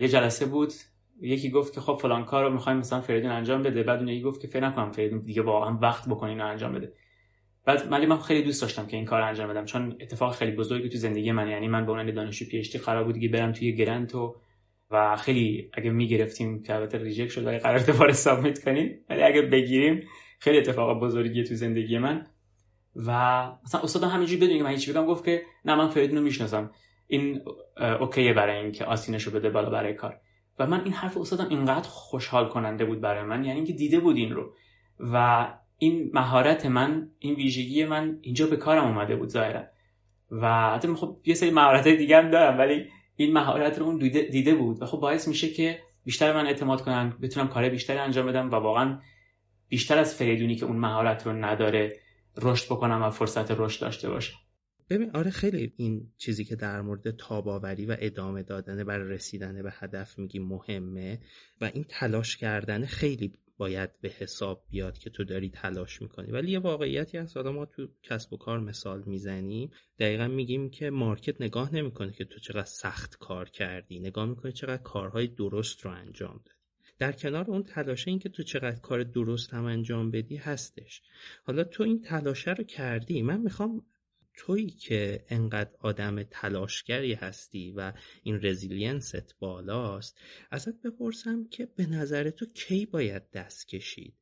[0.00, 0.72] یه جلسه بود.
[1.20, 3.82] یکی گفت که خب فلان کار رو می‌خوایم مثلا فریدون انجام بده.
[3.82, 6.92] بعد اون یکی گفت که فکر نکنم فریدون دیگه واقعا وقت بکنین و انجام بده.
[7.64, 10.88] بعد ولی من خیلی دوست داشتم که این کار انجام بدم چون اتفاق خیلی بزرگی
[10.88, 14.14] تو زندگی من یعنی من به عنوان دانشجو PhD قرار بود دیگه برم توی grant
[14.14, 14.36] و
[14.90, 19.42] و خیلی اگه می‌گرفتیم که البته ریجکت شد ولی قرار دوباره سابمیت کنیم ولی اگه
[19.42, 20.02] بگیریم
[20.38, 22.26] خیلی اتفاق بزرگی تو زندگی من.
[22.96, 23.10] و
[23.64, 26.70] مثلا استاد همینجوری بدون که من هیچ بگم گفت که نه من فریدون رو می‌شناسم.
[27.06, 27.40] این
[28.00, 30.20] اوکیه برای اینکه آسینشو بده بالا برای کار.
[30.58, 34.16] و من این حرف استادم اینقدر خوشحال کننده بود برای من یعنی اینکه دیده بود
[34.16, 34.54] این رو.
[34.98, 35.46] و
[35.82, 39.64] این مهارت من این ویژگی من اینجا به کارم اومده بود ظاهرا.
[40.30, 43.98] و حتی خب یه سری مهارت دیگه هم دارم ولی این مهارت رو اون
[44.30, 44.82] دیده, بود.
[44.82, 48.54] و خب باعث میشه که بیشتر من اعتماد کنم بتونم کار بیشتری انجام بدم و
[48.54, 48.98] واقعا
[49.68, 51.96] بیشتر از فریدونی که اون مهارت رو نداره
[52.42, 54.36] رشد بکنم و فرصت رشد داشته باشم.
[54.90, 59.72] ببین آره خیلی این چیزی که در مورد تاباوری و ادامه دادن برای رسیدن به
[59.78, 61.20] هدف میگی مهمه
[61.60, 66.32] و این تلاش کردن خیلی باید به حساب بیاد که تو داری تلاش می‌کنی.
[66.32, 69.70] ولی یه واقعیتی هست حالا ما تو کسب و کار مثال می‌زنیم.
[69.98, 73.98] دقیقا میگیم که market نگاه نمی‌کنه که تو چقدر سخت کار کردی.
[73.98, 76.58] نگاه می‌کنه چقدر کارهای درست رو انجام دادی.
[76.98, 81.02] در کنار اون تلاشه این که تو چقدر کار درست هم انجام بدی هستش.
[81.44, 83.22] حالا تو این تلاشه رو کردی.
[83.22, 83.86] من می‌خوام
[84.34, 87.92] تویی که انقدر آدم تلاشگری هستی و
[88.22, 94.14] این resilience ت بالاست ازت بپرسم که به نظر تو کی باید دست کشید؟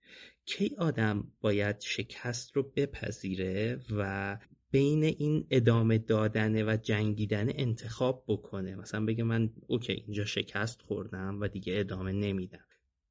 [0.44, 4.38] کی آدم باید شکست رو بپذیره و
[4.70, 11.40] بین این ادامه دادن و جنگیدن انتخاب بکنه؟ مثلا بگه من اوکی اینجا شکست خوردم
[11.40, 12.64] و دیگه ادامه نمیدم.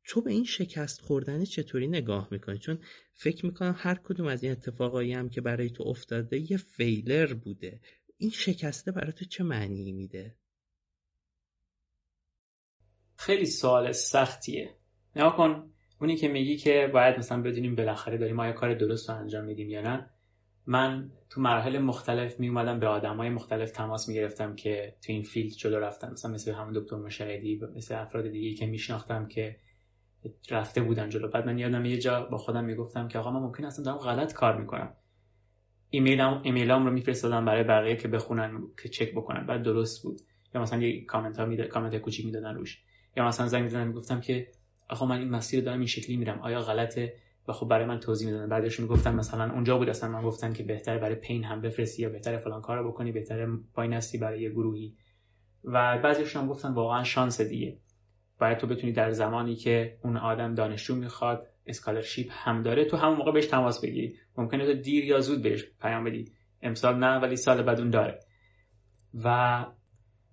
[0.09, 2.79] تو به این شکست خوردن چطوری نگاه می‌کنی؟ چون
[3.13, 7.79] فکر می‌کنم هر کدوم از این اتفاقایی هم که برای تو افتاده یه فیلر بوده.
[8.17, 10.35] این شکسته برای تو چه معنی میده؟
[13.15, 14.75] خیلی سوال سختیه.
[15.15, 19.15] نگاه کن اونی که میگی که باید مثلا بدونیم بالاخره داریم یه کار درست رو
[19.15, 20.09] انجام میدیم یا نه.
[20.65, 25.23] من تو مراحل مختلف می اومدم به آدمای مختلف تماس می گرفتم که تو این
[25.23, 26.11] field جلو رفتن.
[26.11, 29.59] مثلا مثل همون دکتر مشاهدی مثل افراد دیگه که میشناختم که
[30.49, 31.27] رفته بودن جلو.
[31.27, 34.33] بعد من یادم یه جا با خودم می‌گفتم که آقا من ممکن اصلا دارم غلط
[34.33, 34.93] کار می‌کنم.
[35.89, 39.45] ایمیلم ایمیلام رو میفرستادم برای بقیه که بخونن که چک بکنن.
[39.45, 40.21] بعد درست بود.
[40.55, 42.83] یا مثلا یه کامنت ها میده کامنت کوچیک می‌دادن روش.
[43.17, 44.47] یا مثلا زنگ می‌زدن می‌گفتم که
[44.89, 46.39] آقا من این مسیر دارم این شکلی میرم.
[46.39, 47.13] آیا غلطه؟
[47.47, 48.49] و خب برای من توضیح می‌دادن.
[48.49, 50.09] بعدش می‌گفتن مثلا اونجا بود اصلا.
[50.09, 53.93] من گفتن که بهتره برای پین هم بفرستی یا بهتره فلان کارو بکنی بهتره پایین
[53.93, 54.95] هستی برای یه گروهی.
[55.63, 57.77] و بعضیشون گفتن واقعا شانس دیگه.
[58.39, 63.17] باید تو بتونی در زمانی که اون آدم دانشجو می‌خواد اسکالرشیپ هم داره تو همون
[63.17, 66.31] موقع بهش تماس بگیری ممکنه تو دیر یا زود بهش پیام بدی.
[66.61, 68.19] امسال نه ولی سال بعد اون داره.
[69.23, 69.65] و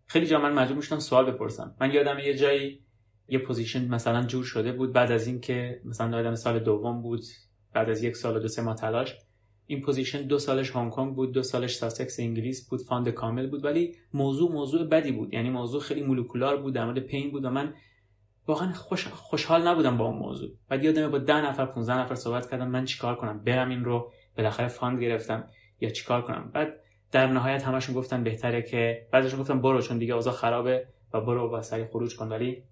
[0.07, 1.76] خیلی جا من مجبور می‌شدم سوال بپرسم.
[1.80, 2.80] من یادم یه جایی
[3.28, 7.20] یه position مثلا جور شده بود بعد از اینکه مثلا یادمه سال دوم بود
[7.72, 9.16] بعد از یک سال و دو سه ماه تلاش.
[9.66, 13.64] این position دو سالش هنگ کنگ بود دو سالش ساسکس انگلیس بود fund کامل بود
[13.64, 15.34] ولی موضوع موضوع بدی بود.
[15.34, 17.74] یعنی موضوع خیلی molecular بود در مورد pain بود و من
[18.47, 20.51] واقعا خوش، خوشحال نبودم با اون موضوع.
[20.68, 24.12] بعد یادمه با ده نفر 15 نفر صحبت کردم من چیکار کنم؟ برم این رو
[24.36, 25.49] بالاخره fund گرفتم
[25.80, 26.80] یا چیکار کنم؟ بعد
[27.12, 31.57] در نهایت همشون گفتن بهتره که بعضیشون گفتن برو چون دیگه اوضاع خرابه و برو
[31.57, 32.28] و سریع خروج کن.
[32.28, 32.62] ولی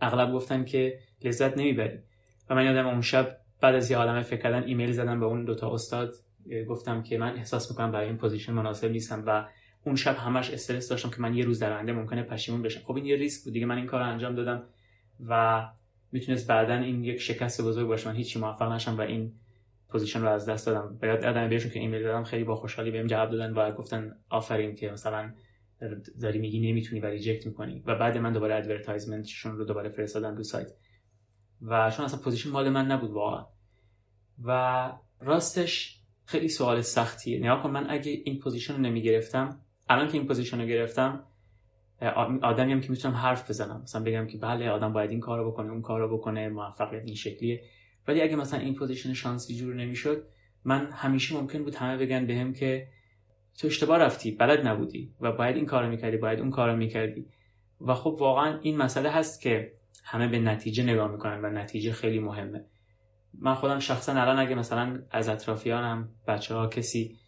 [0.00, 1.98] اغلب گفتن که لذت نمی‌بری.
[2.50, 5.44] و من یادم اون شب بعد از یه عالمه فکر کردن ایمیل زدم به اون
[5.44, 6.14] دوتا استاد
[6.68, 9.48] گفتم که من احساس می‌کنم برای این position مناسب نیستم و
[9.86, 12.80] اون شب همش استرس داشتم که من یه روز در آینده ممکنه پشیمون بشم.
[12.80, 14.62] خب این یه ریسک بود دیگه من این کار رو انجام دادم.
[15.20, 15.62] و
[16.12, 18.08] می‌تونست بعدا این یک شکست بزرگ باشه.
[18.08, 19.32] من هیچی موفق نشم و این
[19.88, 20.98] position رو از دست دادم.
[21.02, 24.74] بعد یادمه بهشون که ایمیل دادم خیلی با خوشحالی بهم جواب دادن و گفتن آفرین
[24.74, 25.32] که مثلا
[26.20, 27.82] داری میگی نمی‌تونی و reject می‌کنی.
[27.86, 30.68] و بعد من دوباره advertisement شون رو دوباره فرستادن تو سایت.
[31.62, 33.46] و چون اصلا position مال من نبود واقعا.
[34.44, 37.40] و راستش خیلی سوال سختیه.
[37.40, 41.24] نگا کن من اگه این position رو نمی‌گرفتم الان که این position رو گرفتم
[42.42, 43.80] آدمی هم که می‌تونم حرف بزنم.
[43.82, 47.62] مثلا بگم که بله آدم باید این کارو بکنه اون کارو بکنه موفقیت این شکلیه.
[48.08, 50.26] ولی اگه مثلا این position شانسی جور نمی‌شد
[50.64, 52.88] من همیشه ممکن بود همه بگن بهم که
[53.58, 57.26] تو اشتباه رفتی بلد نبودی و باید این کارو می‌کردی باید اون کارو می‌کردی.
[57.80, 59.72] و خب واقعا این مسئله هست که
[60.04, 62.64] همه به نتیجه نگاه می‌کنن و نتیجه خیلی مهمه.
[63.38, 67.18] من خودم شخصا الان اگه مثلا از اطرافیانم بچه ها کسی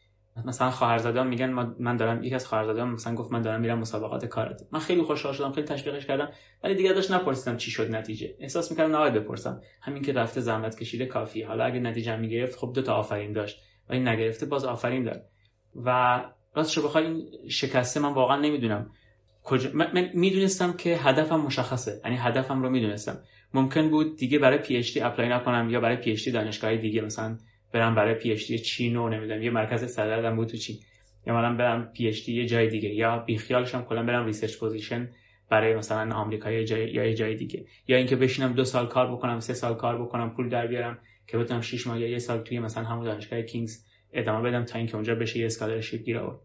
[0.44, 4.66] مثلا خواهرزاده‌ام میگن من دارم یکی از خواهرزاده‌ام مثلا گفت من دارم میرم مسابقات کاراته.
[4.72, 6.28] من خیلی خوشحال شدم خیلی تشویقش کردم
[6.64, 8.34] ولی دیگه داشت نپرسیدم چی شد نتیجه.
[8.40, 9.60] احساس می‌کردم نباید بپرسم.
[9.80, 13.60] همین که رفته زحمت کشیده کافی حالا اگه نتیجه می‌گرفت خب دو تا آفرین داشت.
[13.88, 15.22] ولی نگرفته باز آفرین داد.
[15.84, 16.20] و
[16.54, 18.90] راستش بخوای این شکسته من واقعا نمی‌دونم
[19.42, 22.00] کجا من می‌دونستم که هدفم مشخصه.
[22.04, 23.18] یعنی هدفم رو می‌دونستم.
[23.54, 27.38] ممکن بود دیگه برای PhD apply نکنم یا برای PhD دانشگاه دیگه مثلا
[27.74, 30.76] برم برای PhD چین و نمی‌دونم یه مرکز سردردم بود تو چین.
[31.26, 32.94] یا مثلا برم PhD یه جای دیگه.
[32.94, 35.10] یا بیخیالشم کلا برم research position
[35.50, 37.66] برای مثلا آمریکا یا جای یا یه جای دیگه.
[37.88, 41.38] یا اینکه بشینم دو سال کار بکنم سه سال کار بکنم پول در بیارم که
[41.38, 44.94] بتونم 6 ماه یا یه سال توی مثلا همون دانشگاه کینگز ادامه بدم تا اینکه
[44.94, 46.38] اونجا بشه یه scholarship گیر آورد.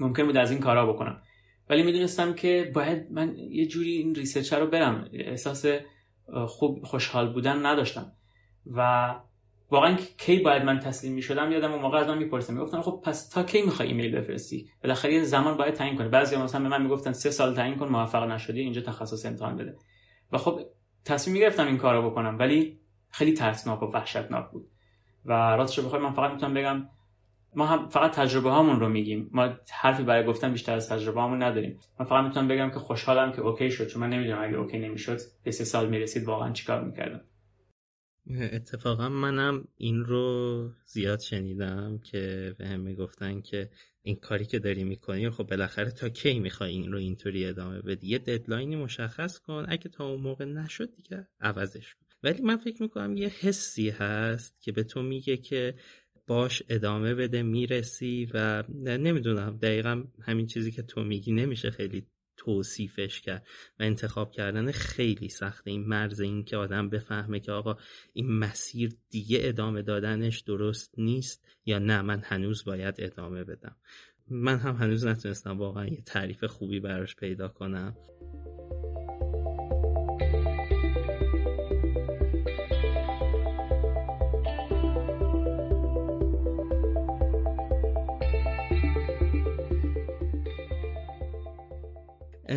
[0.00, 1.22] ممکن بود از این کارا بکنم.
[1.70, 5.08] ولی می‌دونستم که باید من یه جوری این research رو برم.
[5.12, 5.66] احساس
[6.46, 8.12] خوب خوشحال بودن نداشتم.
[8.66, 9.14] و
[9.70, 13.00] واقعا کی باید من تسلیم می شدم یادم اون موقع از من می‌پرسم می‌گفتن خب
[13.04, 16.08] پس تا کی می‌خوای ایمیل بفرستی؟ بالاخره یه زمان باید تعیین کنی.
[16.08, 19.76] بعضی مثلا به من می‌گفتن سه سال تعیین کن موفق نشدی اینجا تخصص امتحان بده.
[20.32, 20.60] و خب
[21.04, 24.68] تصمیم می‌گرفتم این کارو بکنم ولی خیلی ترسناک و وحشتناک بود.
[25.24, 26.88] و راستش بخوام من فقط می‌تونم بگم
[27.54, 29.30] ما هم فقط تجربه هامون رو میگیم.
[29.32, 31.78] ما حرفی برای گفتن بیشتر از تجربه هامون نداریم.
[32.00, 35.18] من فقط می‌تونم بگم که خوشحالم که OK شد چون من نمی‌دونم اگه OK نمی‌شد
[35.44, 37.20] به سه سال می‌رسید واقعا چیکار می‌کردم.
[38.36, 43.70] اتفاقا منم این رو زیاد شنیدم که به هم می‌گفتن که
[44.02, 48.06] این کاری که داری می‌کنی خب بالاخره تا کی می‌خوای این رو اینطوری ادامه بدی؟
[48.06, 52.06] یه deadline ی مشخص کن اگه تا اون موقع نشد دیگه عوضش کن.
[52.22, 55.74] ولی من فکر می‌کنم یه حسی هست که به تو میگه که
[56.26, 62.06] باش ادامه بده می‌رسی و نمی‌دونم دقیقا همین چیزی که تو میگی نمیشه خیلی
[62.38, 63.46] توصیفش کرد
[63.80, 67.76] و انتخاب کردن خیلی سخته این مرز این که آدم بفهمه که آقا
[68.12, 73.76] این مسیر دیگه ادامه دادنش درست نیست یا نه من هنوز باید ادامه بدم.
[74.30, 77.96] من هم هنوز نتونستم واقعا یه تعریف خوبی براش پیدا کنم.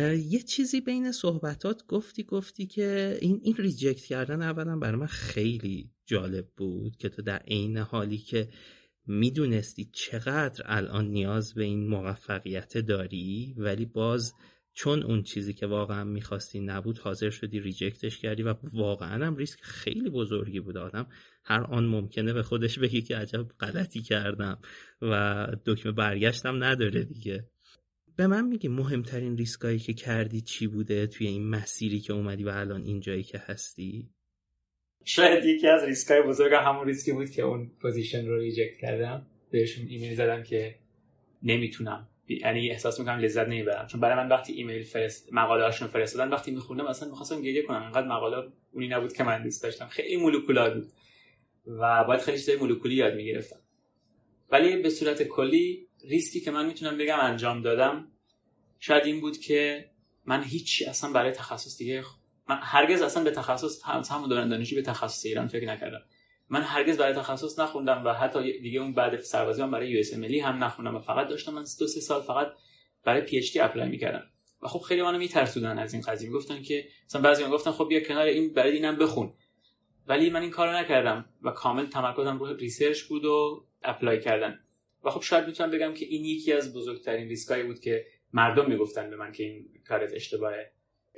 [0.00, 5.90] یه چیزی بین صحبتات گفتی گفتی که این این ریجکت کردن اولا برای من خیلی
[6.06, 8.48] جالب بود که تو در عین حالی که
[9.06, 14.32] می‌دونستی چقدر الان نیاز به این موفقیت داری ولی باز
[14.74, 19.60] چون اون چیزی که واقعا می‌خواستی نبود حاضر شدی ریجکتش کردی و واقعا هم ریسک
[19.62, 21.06] خیلی بزرگی بود آدم.
[21.44, 24.58] هر آن ممکنه به خودش بگی که عجب غلطی کردم
[25.02, 27.48] و دکمه برگشتم نداره دیگه.
[28.16, 32.48] به من میگی مهمترین ریسکایی که کردی چی بوده توی این مسیری که اومدی و
[32.48, 34.08] الان اینجایی که هستی؟
[35.04, 39.26] شاید یکی از ریسکای بزرگ همون ریسکی بود که اون position رو reject کردم.
[39.50, 40.74] بهشون ایمیل زدم که
[41.42, 42.08] نمی‌تونم.
[42.28, 43.86] یعنی احساس می‌کنم لذت نمی‌برم.
[43.86, 47.82] چون برای من وقتی ایمیل فرست مقاله هاشون فرستادن وقتی میخوندم مثلا می‌خواستم گریه کنم.
[47.82, 49.86] انقدر مقاله اونی نبود که من دوست داشتم.
[49.86, 50.86] خیلی molecular بود.
[51.66, 53.60] و باید خیلی چیزای مولکولی یاد می‌گرفتم.
[54.50, 58.08] ولی به صورت کلی ریسکی که من می‌تونم بگم انجام دادم
[58.78, 59.90] شاید این بود که
[60.24, 62.04] من هیچ اصلا برای تخصص دیگه
[62.48, 66.02] من هرگز اصلا به تخصص همون دوران دانشجویی به تخصص ایران فکر نکردم.
[66.48, 70.64] من هرگز برای تخصص نخوندم و حتی دیگه اون بعد سربازی من برای US هم
[70.64, 72.46] نخوندم و فقط داشتم من دو سه سال فقط
[73.04, 74.22] برای PhD apply می‌کردم.
[74.62, 76.28] و خب خیلی منو میترسوندن از این قضیه.
[76.28, 79.32] می‌گفتن که مثلا بعضی گفتن خب بیا کنار این برای اینم بخون.
[80.06, 84.61] ولی من این کارو نکردم و کامل تمرکزم روی research بود و apply کردن.
[85.04, 89.10] و خب شاید می‌تونم بگم که این یکی از بزرگترین ریسکایی بود که مردم می‌گفتن
[89.10, 90.72] به من که این کارت اشتباهه.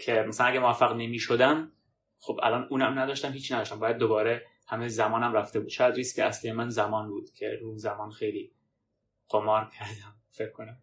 [0.04, 1.72] که مثلا اگه موفق نمی‌شدم
[2.18, 3.78] خب الان اونم نداشتم هیچی نداشتم.
[3.78, 5.68] باید دوباره همه زمانم رفته بود.
[5.68, 8.52] شاید ریسک اصلی من زمان بود که رو زمان خیلی
[9.28, 10.78] قمار کردم فکر کنم.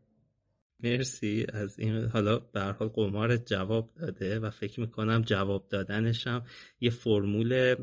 [0.83, 1.45] مرسی.
[1.53, 6.45] از این حالا به حال قمار جواب داده و فکر می‌کنم جواب دادنشم
[6.81, 7.75] یه فرمول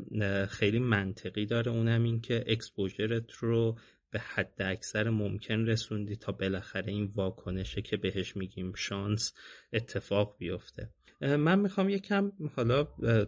[0.45, 3.77] خیلی منطقی داره اونم این که exposure ت رو
[4.11, 9.33] به حد اکثر ممکن رسوندی تا بالاخره این واکنشه که بهش میگیم شانس
[9.73, 10.89] اتفاق بیفته.
[11.21, 12.83] من می‌خوام یکم حالا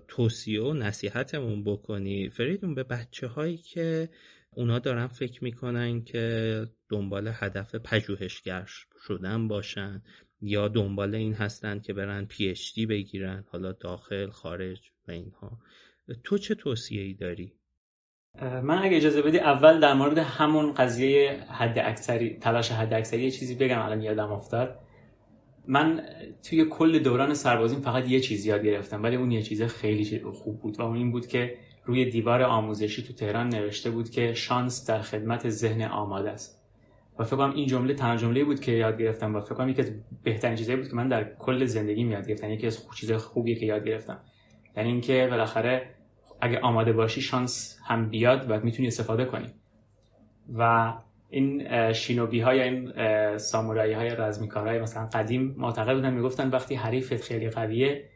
[0.07, 2.29] توصیه و نصیحتمون بکنی.
[2.29, 4.09] فریدون به بچه هایی که
[4.53, 8.69] اونا دارن فکر می‌کنن که دنبال هدف پژوهشگر
[9.07, 10.01] شدن باشن
[10.41, 15.59] یا دنبال این هستن که برن PhD بگیرن حالا داخل خارج و اینها.
[16.23, 17.53] تو چه توصیه ای داری؟
[18.41, 23.31] من اگه اجازه بدی اول در مورد همون قضیه حد اکثری تلاش حد اکثری یه
[23.31, 24.79] چیزی بگم الان یادم افتاد.
[25.67, 26.01] من
[26.43, 30.61] توی کل دوران سربازیم فقط یه چیز یاد گرفتم ولی اون یه چیز خیلی خوب
[30.61, 34.89] بود و اون این بود که روی دیوار آموزشی تو تهران نوشته بود که شانس
[34.89, 36.61] در خدمت ذهن آماده است.
[37.19, 39.81] و فکر کنم این جمله تنها جمله بود که یاد گرفتم و فکر کنم یکی
[39.81, 39.91] از
[40.23, 43.65] بهترین چیزایی بود که من در کل زندگی یاد گرفتم یکی از چیز خوبی که
[43.65, 44.19] یاد گرفتم.
[44.77, 46.00] یعنی اینکه بالاخره
[46.41, 49.47] اگه آماده باشی شانس هم بیاد و می‌تونی استفاده کنی.
[50.57, 50.93] و
[51.29, 56.75] این شینوبی های یا این سامورایی های رزمیکار های مثلا قدیم معتقد بودن می‌گفتن وقتی
[56.75, 58.09] حریفت خیلی قویه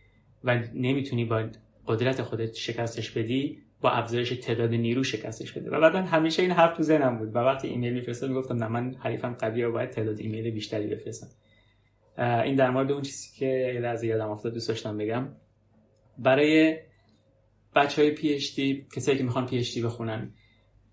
[0.43, 1.43] و نمی‌تونی با
[1.87, 6.77] قدرت خودت شکستش بدی با افزایش تعداد نیرو شکستش بده و بعدا همیشه این حرف
[6.77, 7.35] تو ذهنم بود.
[7.35, 11.27] و وقتی ایمیل میفرستم می‌گفتم نه من حریفم قویه و باید تعداد ایمیل بیشتری بفرستم.
[12.17, 15.27] این در مورد اون چیزی که لحظه یادم افتاد دوست داشتم بگم.
[16.17, 16.77] برای
[17.75, 20.33] بچه های پی دی کسایی که می‌خوان پی دی بخونن.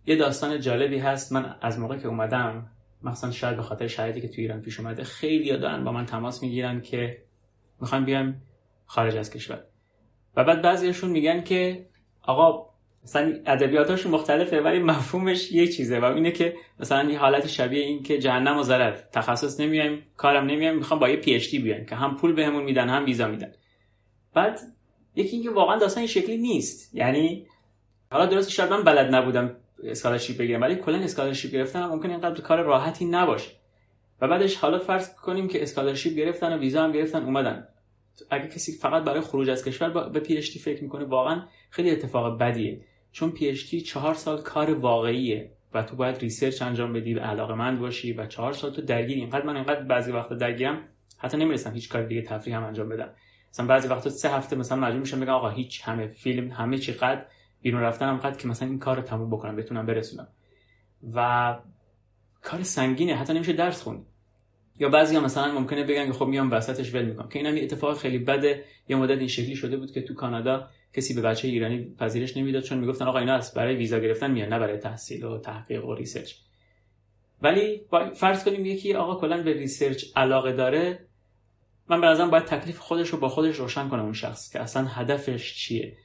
[0.06, 1.32] یه داستان جالبی هست.
[1.32, 2.70] من از موقع که اومدم
[3.02, 6.42] مثلا شاید به خاطر شرایطی که تو ایران پیش اومده خیلی دارن با من تماس
[6.42, 7.22] می‌گیرن که
[7.80, 8.42] می‌خوان بیان
[8.86, 9.64] خارج از کشور.
[10.36, 11.86] و بعد بعضیشون میگن که
[12.22, 12.72] آقا
[13.04, 18.02] مثلا ادبیاتاشون مختلفه ولی مفهومش یه چیزه و اینه که مثلا یه حالت شبیه این
[18.02, 18.96] که جهنم و ضرر.
[19.12, 23.04] تخصص نمیایم کارم نمیایم می‌خوام با یه PhD بیایم که هم پول بهمون میدن هم
[23.04, 23.52] ویزا میدن.
[24.34, 24.60] بعد
[25.16, 26.94] یکی اینکه واقعا داستان این شکلی نیست.
[26.94, 27.46] یعنی
[28.10, 32.62] حالا درست شاید من بلد نبودم scholarship بگیرم ولی کلا scholarship گرفتن ممکنه اینقدر کار
[32.62, 33.50] راحتی نباشه.
[34.20, 37.68] و بعدش حالا فرض کنیم که scholarship گرفتن و ویزا هم گرفتن اومدن.
[38.30, 42.80] اگه کسی فقط برای خروج از کشور به PhD فکر می‌کنه واقعا خیلی اتفاق بدیه.
[43.12, 47.80] چون PhD چهار سال کار واقعیه و تو باید research انجام بدی و علاقه مند
[47.80, 49.20] باشی و چهار سال تو درگیری.
[49.20, 50.88] اینقدر من اینقدر بعضی وقتا درگیرم
[51.18, 53.10] حتی نمی‌رسم هیچ کار دیگه تفریح هم انجام بدم.
[53.52, 56.92] مثلا بعضی وقتا سه هفته مثلا مجبور میشم بگم آقا هیچ همه فیلم همه چی
[56.92, 57.26] قطع
[57.62, 60.28] بیرون رفتنم قطع که مثلا این کار رو تموم بکنم بتونم برسونم.
[61.14, 61.58] و
[62.42, 64.06] کار سنگینه حتی نمیشه درس خوند.
[64.78, 67.28] یا بعضی هم مثلا ممکنه بگن که خب میام وسطش ول می‌کنم.
[67.28, 70.68] که اینم یه اتفاق خیلی بده یه مدت این شکلی شده بود که تو کانادا
[70.94, 74.48] کسی به بچه ایرانی پذیرش نمی‌داد چون می‌گفتن آقا اینا از برای ویزا گرفتن میان
[74.48, 76.34] نه برای تحصیل و تحقیق و research.
[77.42, 77.80] ولی
[78.14, 81.06] فرض کنیم یکی آقا کلا به research علاقه داره
[81.88, 84.84] من به نظرم باید تکلیف خودش رو با خودش روشن کنه اون شخص که اصلا
[84.84, 85.96] هدفش چیه.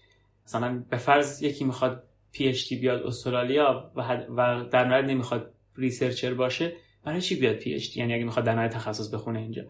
[0.46, 4.02] مثلا به فرض یکی می‌خواد PhD بیاد استرالیا و,
[4.38, 6.74] و در نهایت نمی‌خواد researcher باشه
[7.04, 9.64] برای چی بیاد PhD یعنی اگه می‌خواد در نهایت تخصص بخونه اینجا.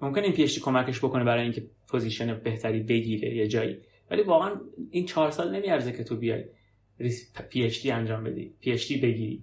[0.00, 3.78] ممکن این PhD کمکش بکنه برای اینکه position بهتری بگیره یه جایی.
[4.10, 6.44] ولی واقعا این چهار سال نمیارزه که تو بیای
[7.50, 8.54] PhD انجام بدی.
[8.60, 9.42] PhD بگیری.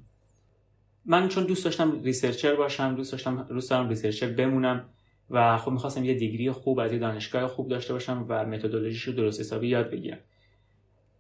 [1.06, 4.89] من چون دوست داشتم researcher باشم دوست داشتم دوست دارم researcher بمونم
[5.32, 9.03] و خب می‌خواستم یه degree ی خوب از یه دانشگاه خوب داشته باشم و متدولوژیش
[9.03, 10.17] رو درست حسابی یاد بگیرم.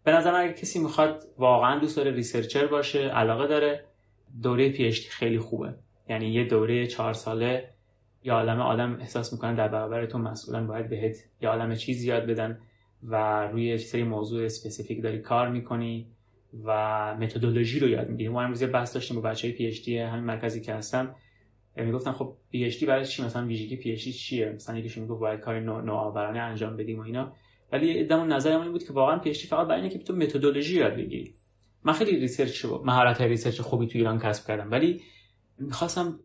[0.03, 3.85] به نظر اگه کسی می‌خواد واقعا دوست داره researcher باشه علاقه داره
[4.41, 5.73] دوره PhD خیلی خوبه.
[6.09, 7.69] یعنی یه دوره چهار ساله
[8.23, 12.25] یه عالم آدم احساس می‌کنن در برابر تو مسئولن باید بهت یه عالم چیز یاد
[12.25, 12.59] بدن
[13.03, 16.07] و روی یه سری موضوع specific داری کار می‌کنی
[16.63, 16.71] و
[17.15, 18.29] متدولوژی رو یاد می‌گیری.
[18.29, 21.15] ما امروز بحث داشتیم با بچه های PhD همین مرکزی که هستم.
[21.75, 26.39] می‌گفتن خب PhD برای چی؟ مثلا ویژگی PhD چیه؟ مثلا یکیشون می‌گفت باید کار نوآورانه
[26.39, 27.33] انجام بدیم و اینا.
[27.71, 30.93] ولی ادمون نظر من بود که واقعا PhD فقط برای اینه که تو متدولوژی یاد
[30.93, 31.33] بگیری.
[31.83, 35.01] من خیلی research مهارت research خوبی تو ایران کسب کردم ولی
[35.57, 36.19] می‌خواستم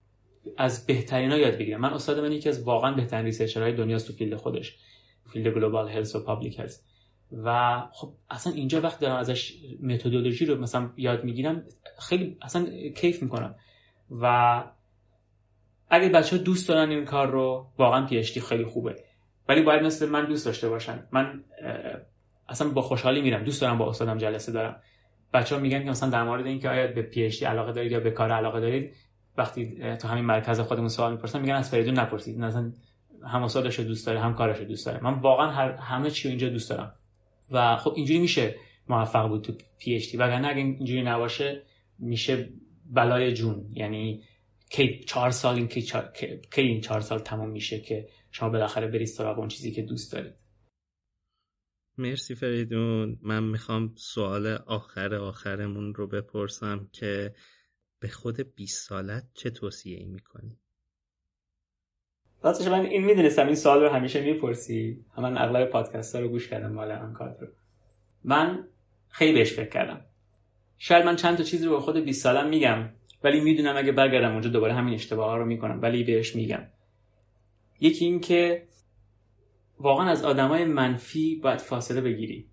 [0.56, 1.80] از بهترین ها یاد بگیرم.
[1.80, 4.76] من استاد من یکی از واقعا بهترین researcher های دنیاست تو field خودش
[5.32, 6.84] field global health و public health
[7.32, 11.64] و خب اصلا اینجا وقت دارم ازش متدولوژی رو مثلا یاد می‌گیرم
[11.98, 12.66] خیلی اصلا
[12.96, 13.54] کیف می‌کنم.
[14.10, 14.64] و
[15.90, 18.96] اگه بچه ها دوست دارن این کار رو واقعا PhD خیلی خوبه.
[19.48, 21.06] ولی باید مثل من دوست داشته باشن.
[21.12, 21.44] من
[22.48, 23.44] اصلا با خوشحالی میرم.
[23.44, 24.80] دوست دارم با استادم جلسه دارم
[25.32, 28.10] بچه ها میگن که مثلا در مورد اینکه آیا به PhD علاقه دارید یا به
[28.10, 28.94] کار علاقه دارید
[29.38, 32.38] وقتی تو همین مرکز خودمون سوال می‌پرسن میگن از فریدون نپرسید.
[32.38, 32.72] مثلا
[33.24, 35.04] هم سوالش دوست داره هم کارش دوست داره.
[35.04, 36.94] من واقعا هر همه چی اینجا دوست دارم.
[37.50, 38.54] و خب اینجوری میشه
[38.88, 40.16] موفق بود تو PhD.
[40.16, 41.62] وگرنه اگه اینجوری نباشه
[41.98, 42.48] میشه
[42.90, 43.66] بلای جون.
[43.72, 44.22] یعنی
[44.70, 45.82] کی چهار سال این کی,
[46.52, 50.12] کی این چهار سال تمام میشه که شما بالاخره برید سراغ اون چیزی که دوست
[50.12, 50.34] دارید.
[51.98, 53.18] مرسی فریدون.
[53.22, 57.34] من می‌خوام سوال آخر آخرمون رو بپرسم که
[58.00, 60.58] به خود 20 سالت چه توصیه ای می‌کنی؟
[62.42, 65.04] راستش من این می‌دونستم این سوال رو همیشه می‌پرسی.
[65.18, 67.48] من اغلب پادکست ها رو گوش کردم مال انکاد رو.
[68.24, 68.68] من
[69.08, 70.06] خیلی بهش فکر کردم.
[70.78, 72.92] شاید من چند تا چیزی رو به خود 20 سالم میگم.
[73.26, 76.62] ولی می‌دونم اگه برگردم اونجا دوباره همین اشتباه رو می‌کنم ولی بهش میگم.
[77.80, 78.66] یکی این که
[79.78, 82.48] واقعا از آدمای منفی باید فاصله بگیری.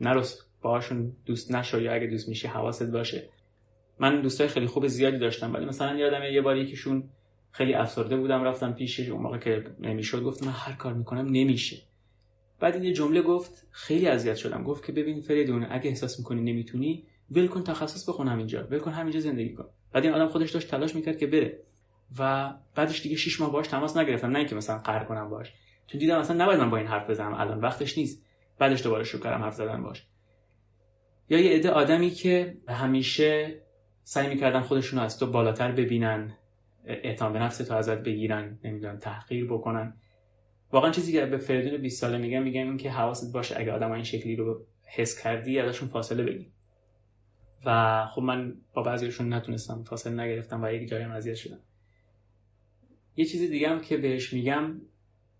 [0.00, 3.28] نرس باهاشون دوست نشو یا اگه دوست میشی حواست باشه.
[3.98, 7.10] من دوستای خیلی خوب زیادی داشتم ولی مثلا یادم یه بار یکیشون
[7.52, 9.08] خیلی افسرده بودم رفتم پیشش.
[9.08, 11.76] اون موقع که نمی‌شد گفتم من هر کار می‌کنم نمیشه.
[12.60, 14.64] بعد این یه جمله گفت خیلی اذیت شدم.
[14.64, 18.66] گفت که ببین فریدون اگه احساس می‌کنی نمی‌تونی ول کن تخصص بخون همینجا.
[18.70, 19.68] ول کن همینجا زندگی کن.
[19.92, 21.58] بعد این آدم خودش داشت تلاش می‌کرد که بره.
[22.18, 25.52] و بعدش دیگه 6 ماه باش تماس نگرفتم نه اینکه مثلا قهر کنم باش
[25.88, 28.26] تو دیدم مثلا نباید من با این حرف بزنم الان وقتش نیست.
[28.58, 30.06] بعدش دوباره شروع کردم حرف زدن باش
[31.28, 33.60] یا یه عده آدمی که همیشه
[34.02, 36.36] سعی می‌کردن خودشون از تو بالاتر ببینن
[36.84, 39.94] اعتماد به نفس تو ازت بگیرن نمی‌دونم تحقیر بکنن.
[40.72, 43.92] واقعا چیزی که به فریدون 20 ساله میگم میگم این که حواست باشه اگه آدم
[43.92, 44.66] این شکلی رو
[44.96, 46.50] حس کردی ازشون فاصله بگیر.
[47.64, 51.58] و خب من با بعضیشون نتونستم فاصله نگرفتم و یک جایی هم اذیت شدم.
[53.16, 54.80] یه چیز دیگه هم که بهش میگم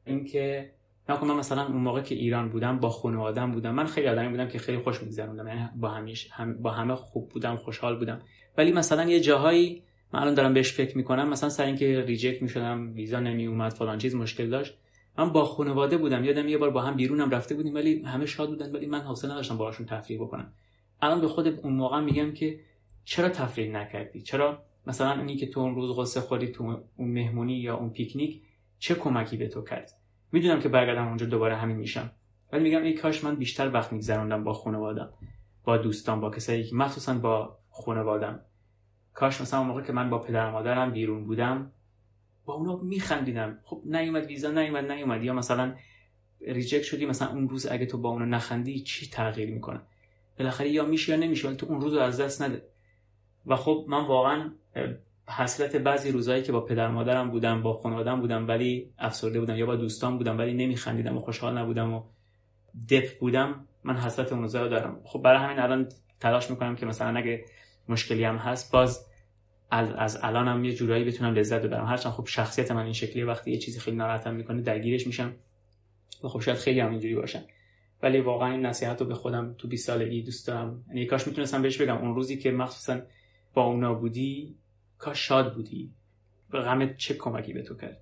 [0.04, 0.72] این که
[1.08, 3.74] نکن من مثلا اون موقع که ایران بودم با خانوادم بودم.
[3.74, 7.28] من خیلی آدمی بودم که خیلی خوش میگذروندم یعنی با همیش هم با همه خوب
[7.28, 8.20] بودم خوشحال بودم.
[8.58, 12.94] ولی مثلا یه جاهایی من الان دارم بهش فکر می‌کنم مثلا سر اینکه ریجکت می‌شدم
[12.94, 14.78] ویزا نمی اومد فلان چیز مشکل داشت.
[15.18, 18.48] من با خانواده بودم یادم یه بار با هم بیرونم رفته بودیم ولی همه شاد
[18.48, 20.52] بودن ولی من حوصله نداشتم باهاشون تفریح بکنم.
[21.02, 22.60] الان به خود اون موقع میگم که
[23.04, 27.54] چرا تفریح نکردی؟ چرا مثلا اونی که تو اون روز قصه خوری تو اون مهمونی
[27.54, 28.42] یا اون پیکنیک
[28.78, 29.90] چه کمکی به تو کرد؟
[30.32, 32.10] می‌دونم که برگردم اونجا دوباره همین میشم.
[32.52, 35.12] ولی میگم ای کاش من بیشتر وقت میگذروندم با خانوادم
[35.64, 38.40] با دوستان با کسایی که مخصوصا با خانوادم.
[39.14, 41.72] کاش مثلا اون موقع که من با پدر مادرم بیرون بودم
[42.44, 43.58] با اونا میخندیدم.
[43.64, 45.24] خب نیومد ویزا نیومد نیومد.
[45.24, 45.74] یا مثلا
[46.40, 49.80] ریجکت شدی مثلا اون روز اگه تو با اونا نخندی چی تغییر می‌کنه؟
[50.40, 52.62] بالاخره یا میشه یا نمیشه ولی تو اون روز رو از دست نده.
[53.46, 54.50] و خب من واقعا
[55.28, 59.66] حسرت بعضی روزایی که با پدر مادرم بودم با خانوادم بودم ولی افسرده بودم یا
[59.66, 62.02] با دوستان بودم ولی نمیخندیدم و خوشحال نبودم و
[62.90, 65.00] دپ بودم من حسرت اون روزا دارم.
[65.04, 65.88] خب برای همین الان
[66.20, 67.44] تلاش می‌کنم که مثلا اگه
[67.88, 69.06] مشکلی هم هست باز
[69.70, 71.86] از الانم یه جورایی بتونم لذت ببرم.
[71.86, 75.32] هرچند خب شخصیت من این شکلیه وقتی یه چیزی خیلی ناراحتم می‌کنه درگیرش میشم.
[76.24, 77.42] و خب شاید خیلی هم اینجوری باشن
[78.02, 80.84] ولی واقعا این نصیحت رو به خودم تو 20 سالگی دوست دارم.
[80.88, 81.96] یعنی کاش می‌تونستم بهش بگم.
[81.96, 83.00] اون روزی که مخصوصا
[83.54, 84.56] با اونا بودی
[84.98, 85.94] کاش شاد بودی.
[86.50, 88.00] به غم چه کمکی به تو کرد؟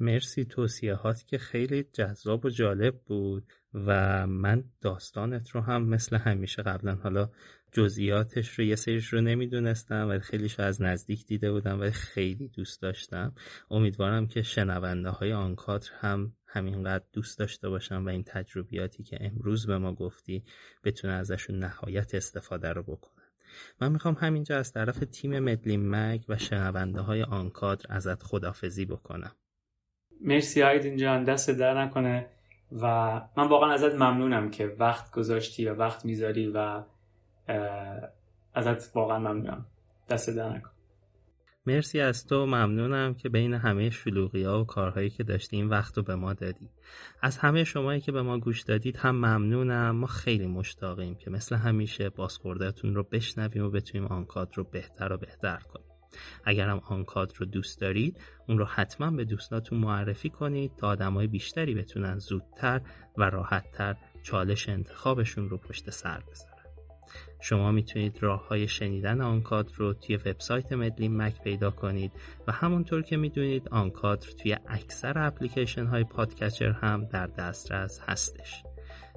[0.00, 6.62] مرسی توصیهات که خیلی جذاب و جالب بود و من داستانت رو هم مثل همیشه
[6.62, 7.30] قبلا حالا
[7.72, 12.82] جزئیاتش رو یه سریش رو نمی‌دونستم و خیلیش از نزدیک دیده بودم و خیلی دوست
[12.82, 13.34] داشتم.
[13.70, 19.66] امیدوارم که شنونده های آنکادر هم همینقدر دوست داشته باشم و این تجربیاتی که امروز
[19.66, 20.44] به ما گفتی
[20.84, 23.22] بتونه ازشون نهایت استفاده رو بکنن
[23.80, 29.32] من می‌خوام همینجا از طرف تیم مدلین مگ و شنونده های آنکادر ازت خدافزی بکنم.
[30.20, 32.26] مرسی آیدین جان دست در نکنه
[32.72, 32.86] و
[33.36, 36.82] من واقعا ازت ممنونم که وقت گذاشتی و وقت می‌ذاری و
[38.54, 39.66] ازت واقعا ممنونم.
[40.08, 40.70] دست در نکن.
[41.66, 42.46] مرسی از تو.
[42.46, 46.32] ممنونم که بین همه شلوغی ها و کارهایی که داشتی این وقت رو به ما
[46.32, 46.70] دادی.
[47.20, 49.90] از همه شمایی که به ما گوش دادید هم ممنونم.
[49.90, 55.16] ما خیلی مشتاقیم که مثل همیشه بازخوردهتون رو بشنویم و بتونیم آنکاد رو بهتر و
[55.16, 55.86] بهتر کنیم.
[56.44, 61.26] اگر هم آنکاد رو دوست دارید اون رو حتما به دوستاتون معرفی کنید تا آدمای
[61.26, 62.80] بیشتری بتونن زودتر
[63.18, 66.51] و راحتتر چالش انتخابشون رو پشت سر بذارن
[67.42, 72.12] شما می‌تونید راه های شنیدن آنکارد رو توی وبسایت مدلین مک پیدا کنید
[72.46, 78.62] و همونطور که می‌دونید آنکارد توی اکثر اپلیکیشن های podcatcher هم در دسترس هستش.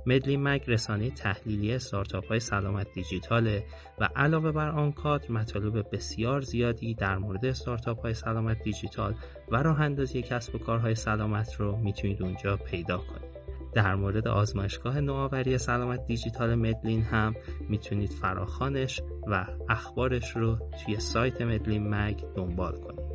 [0.06, 3.64] مدلین مک رسانه تحلیلی استارتاپ های سلامت دیجیتاله
[4.00, 9.16] و علاوه بر آنکارد مطالب بسیار زیادی در مورد استارتاپ های سلامت دیجیتال
[9.52, 13.35] و راه اندازی کسب و کارهای سلامت رو می‌تونید اونجا پیدا کنید.
[13.76, 17.34] در مورد آزمایشگاه نوآوری سلامت دیجیتال مدلین هم
[17.70, 23.06] می‌تونید فراخانش و اخبارش رو توی سایت مدلین مگ دنبال کنید.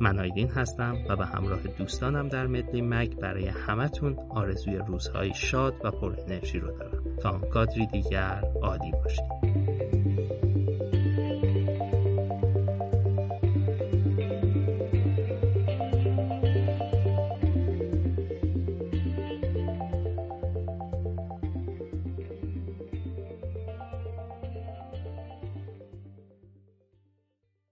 [0.00, 5.74] من آیدین هستم و به همراه دوستانم در مدلین مگ برای همتون آرزوی روزهای شاد
[5.84, 7.16] و پر انرژی رو دارم.
[7.22, 9.89] تا کادری دیگر عالی باشید.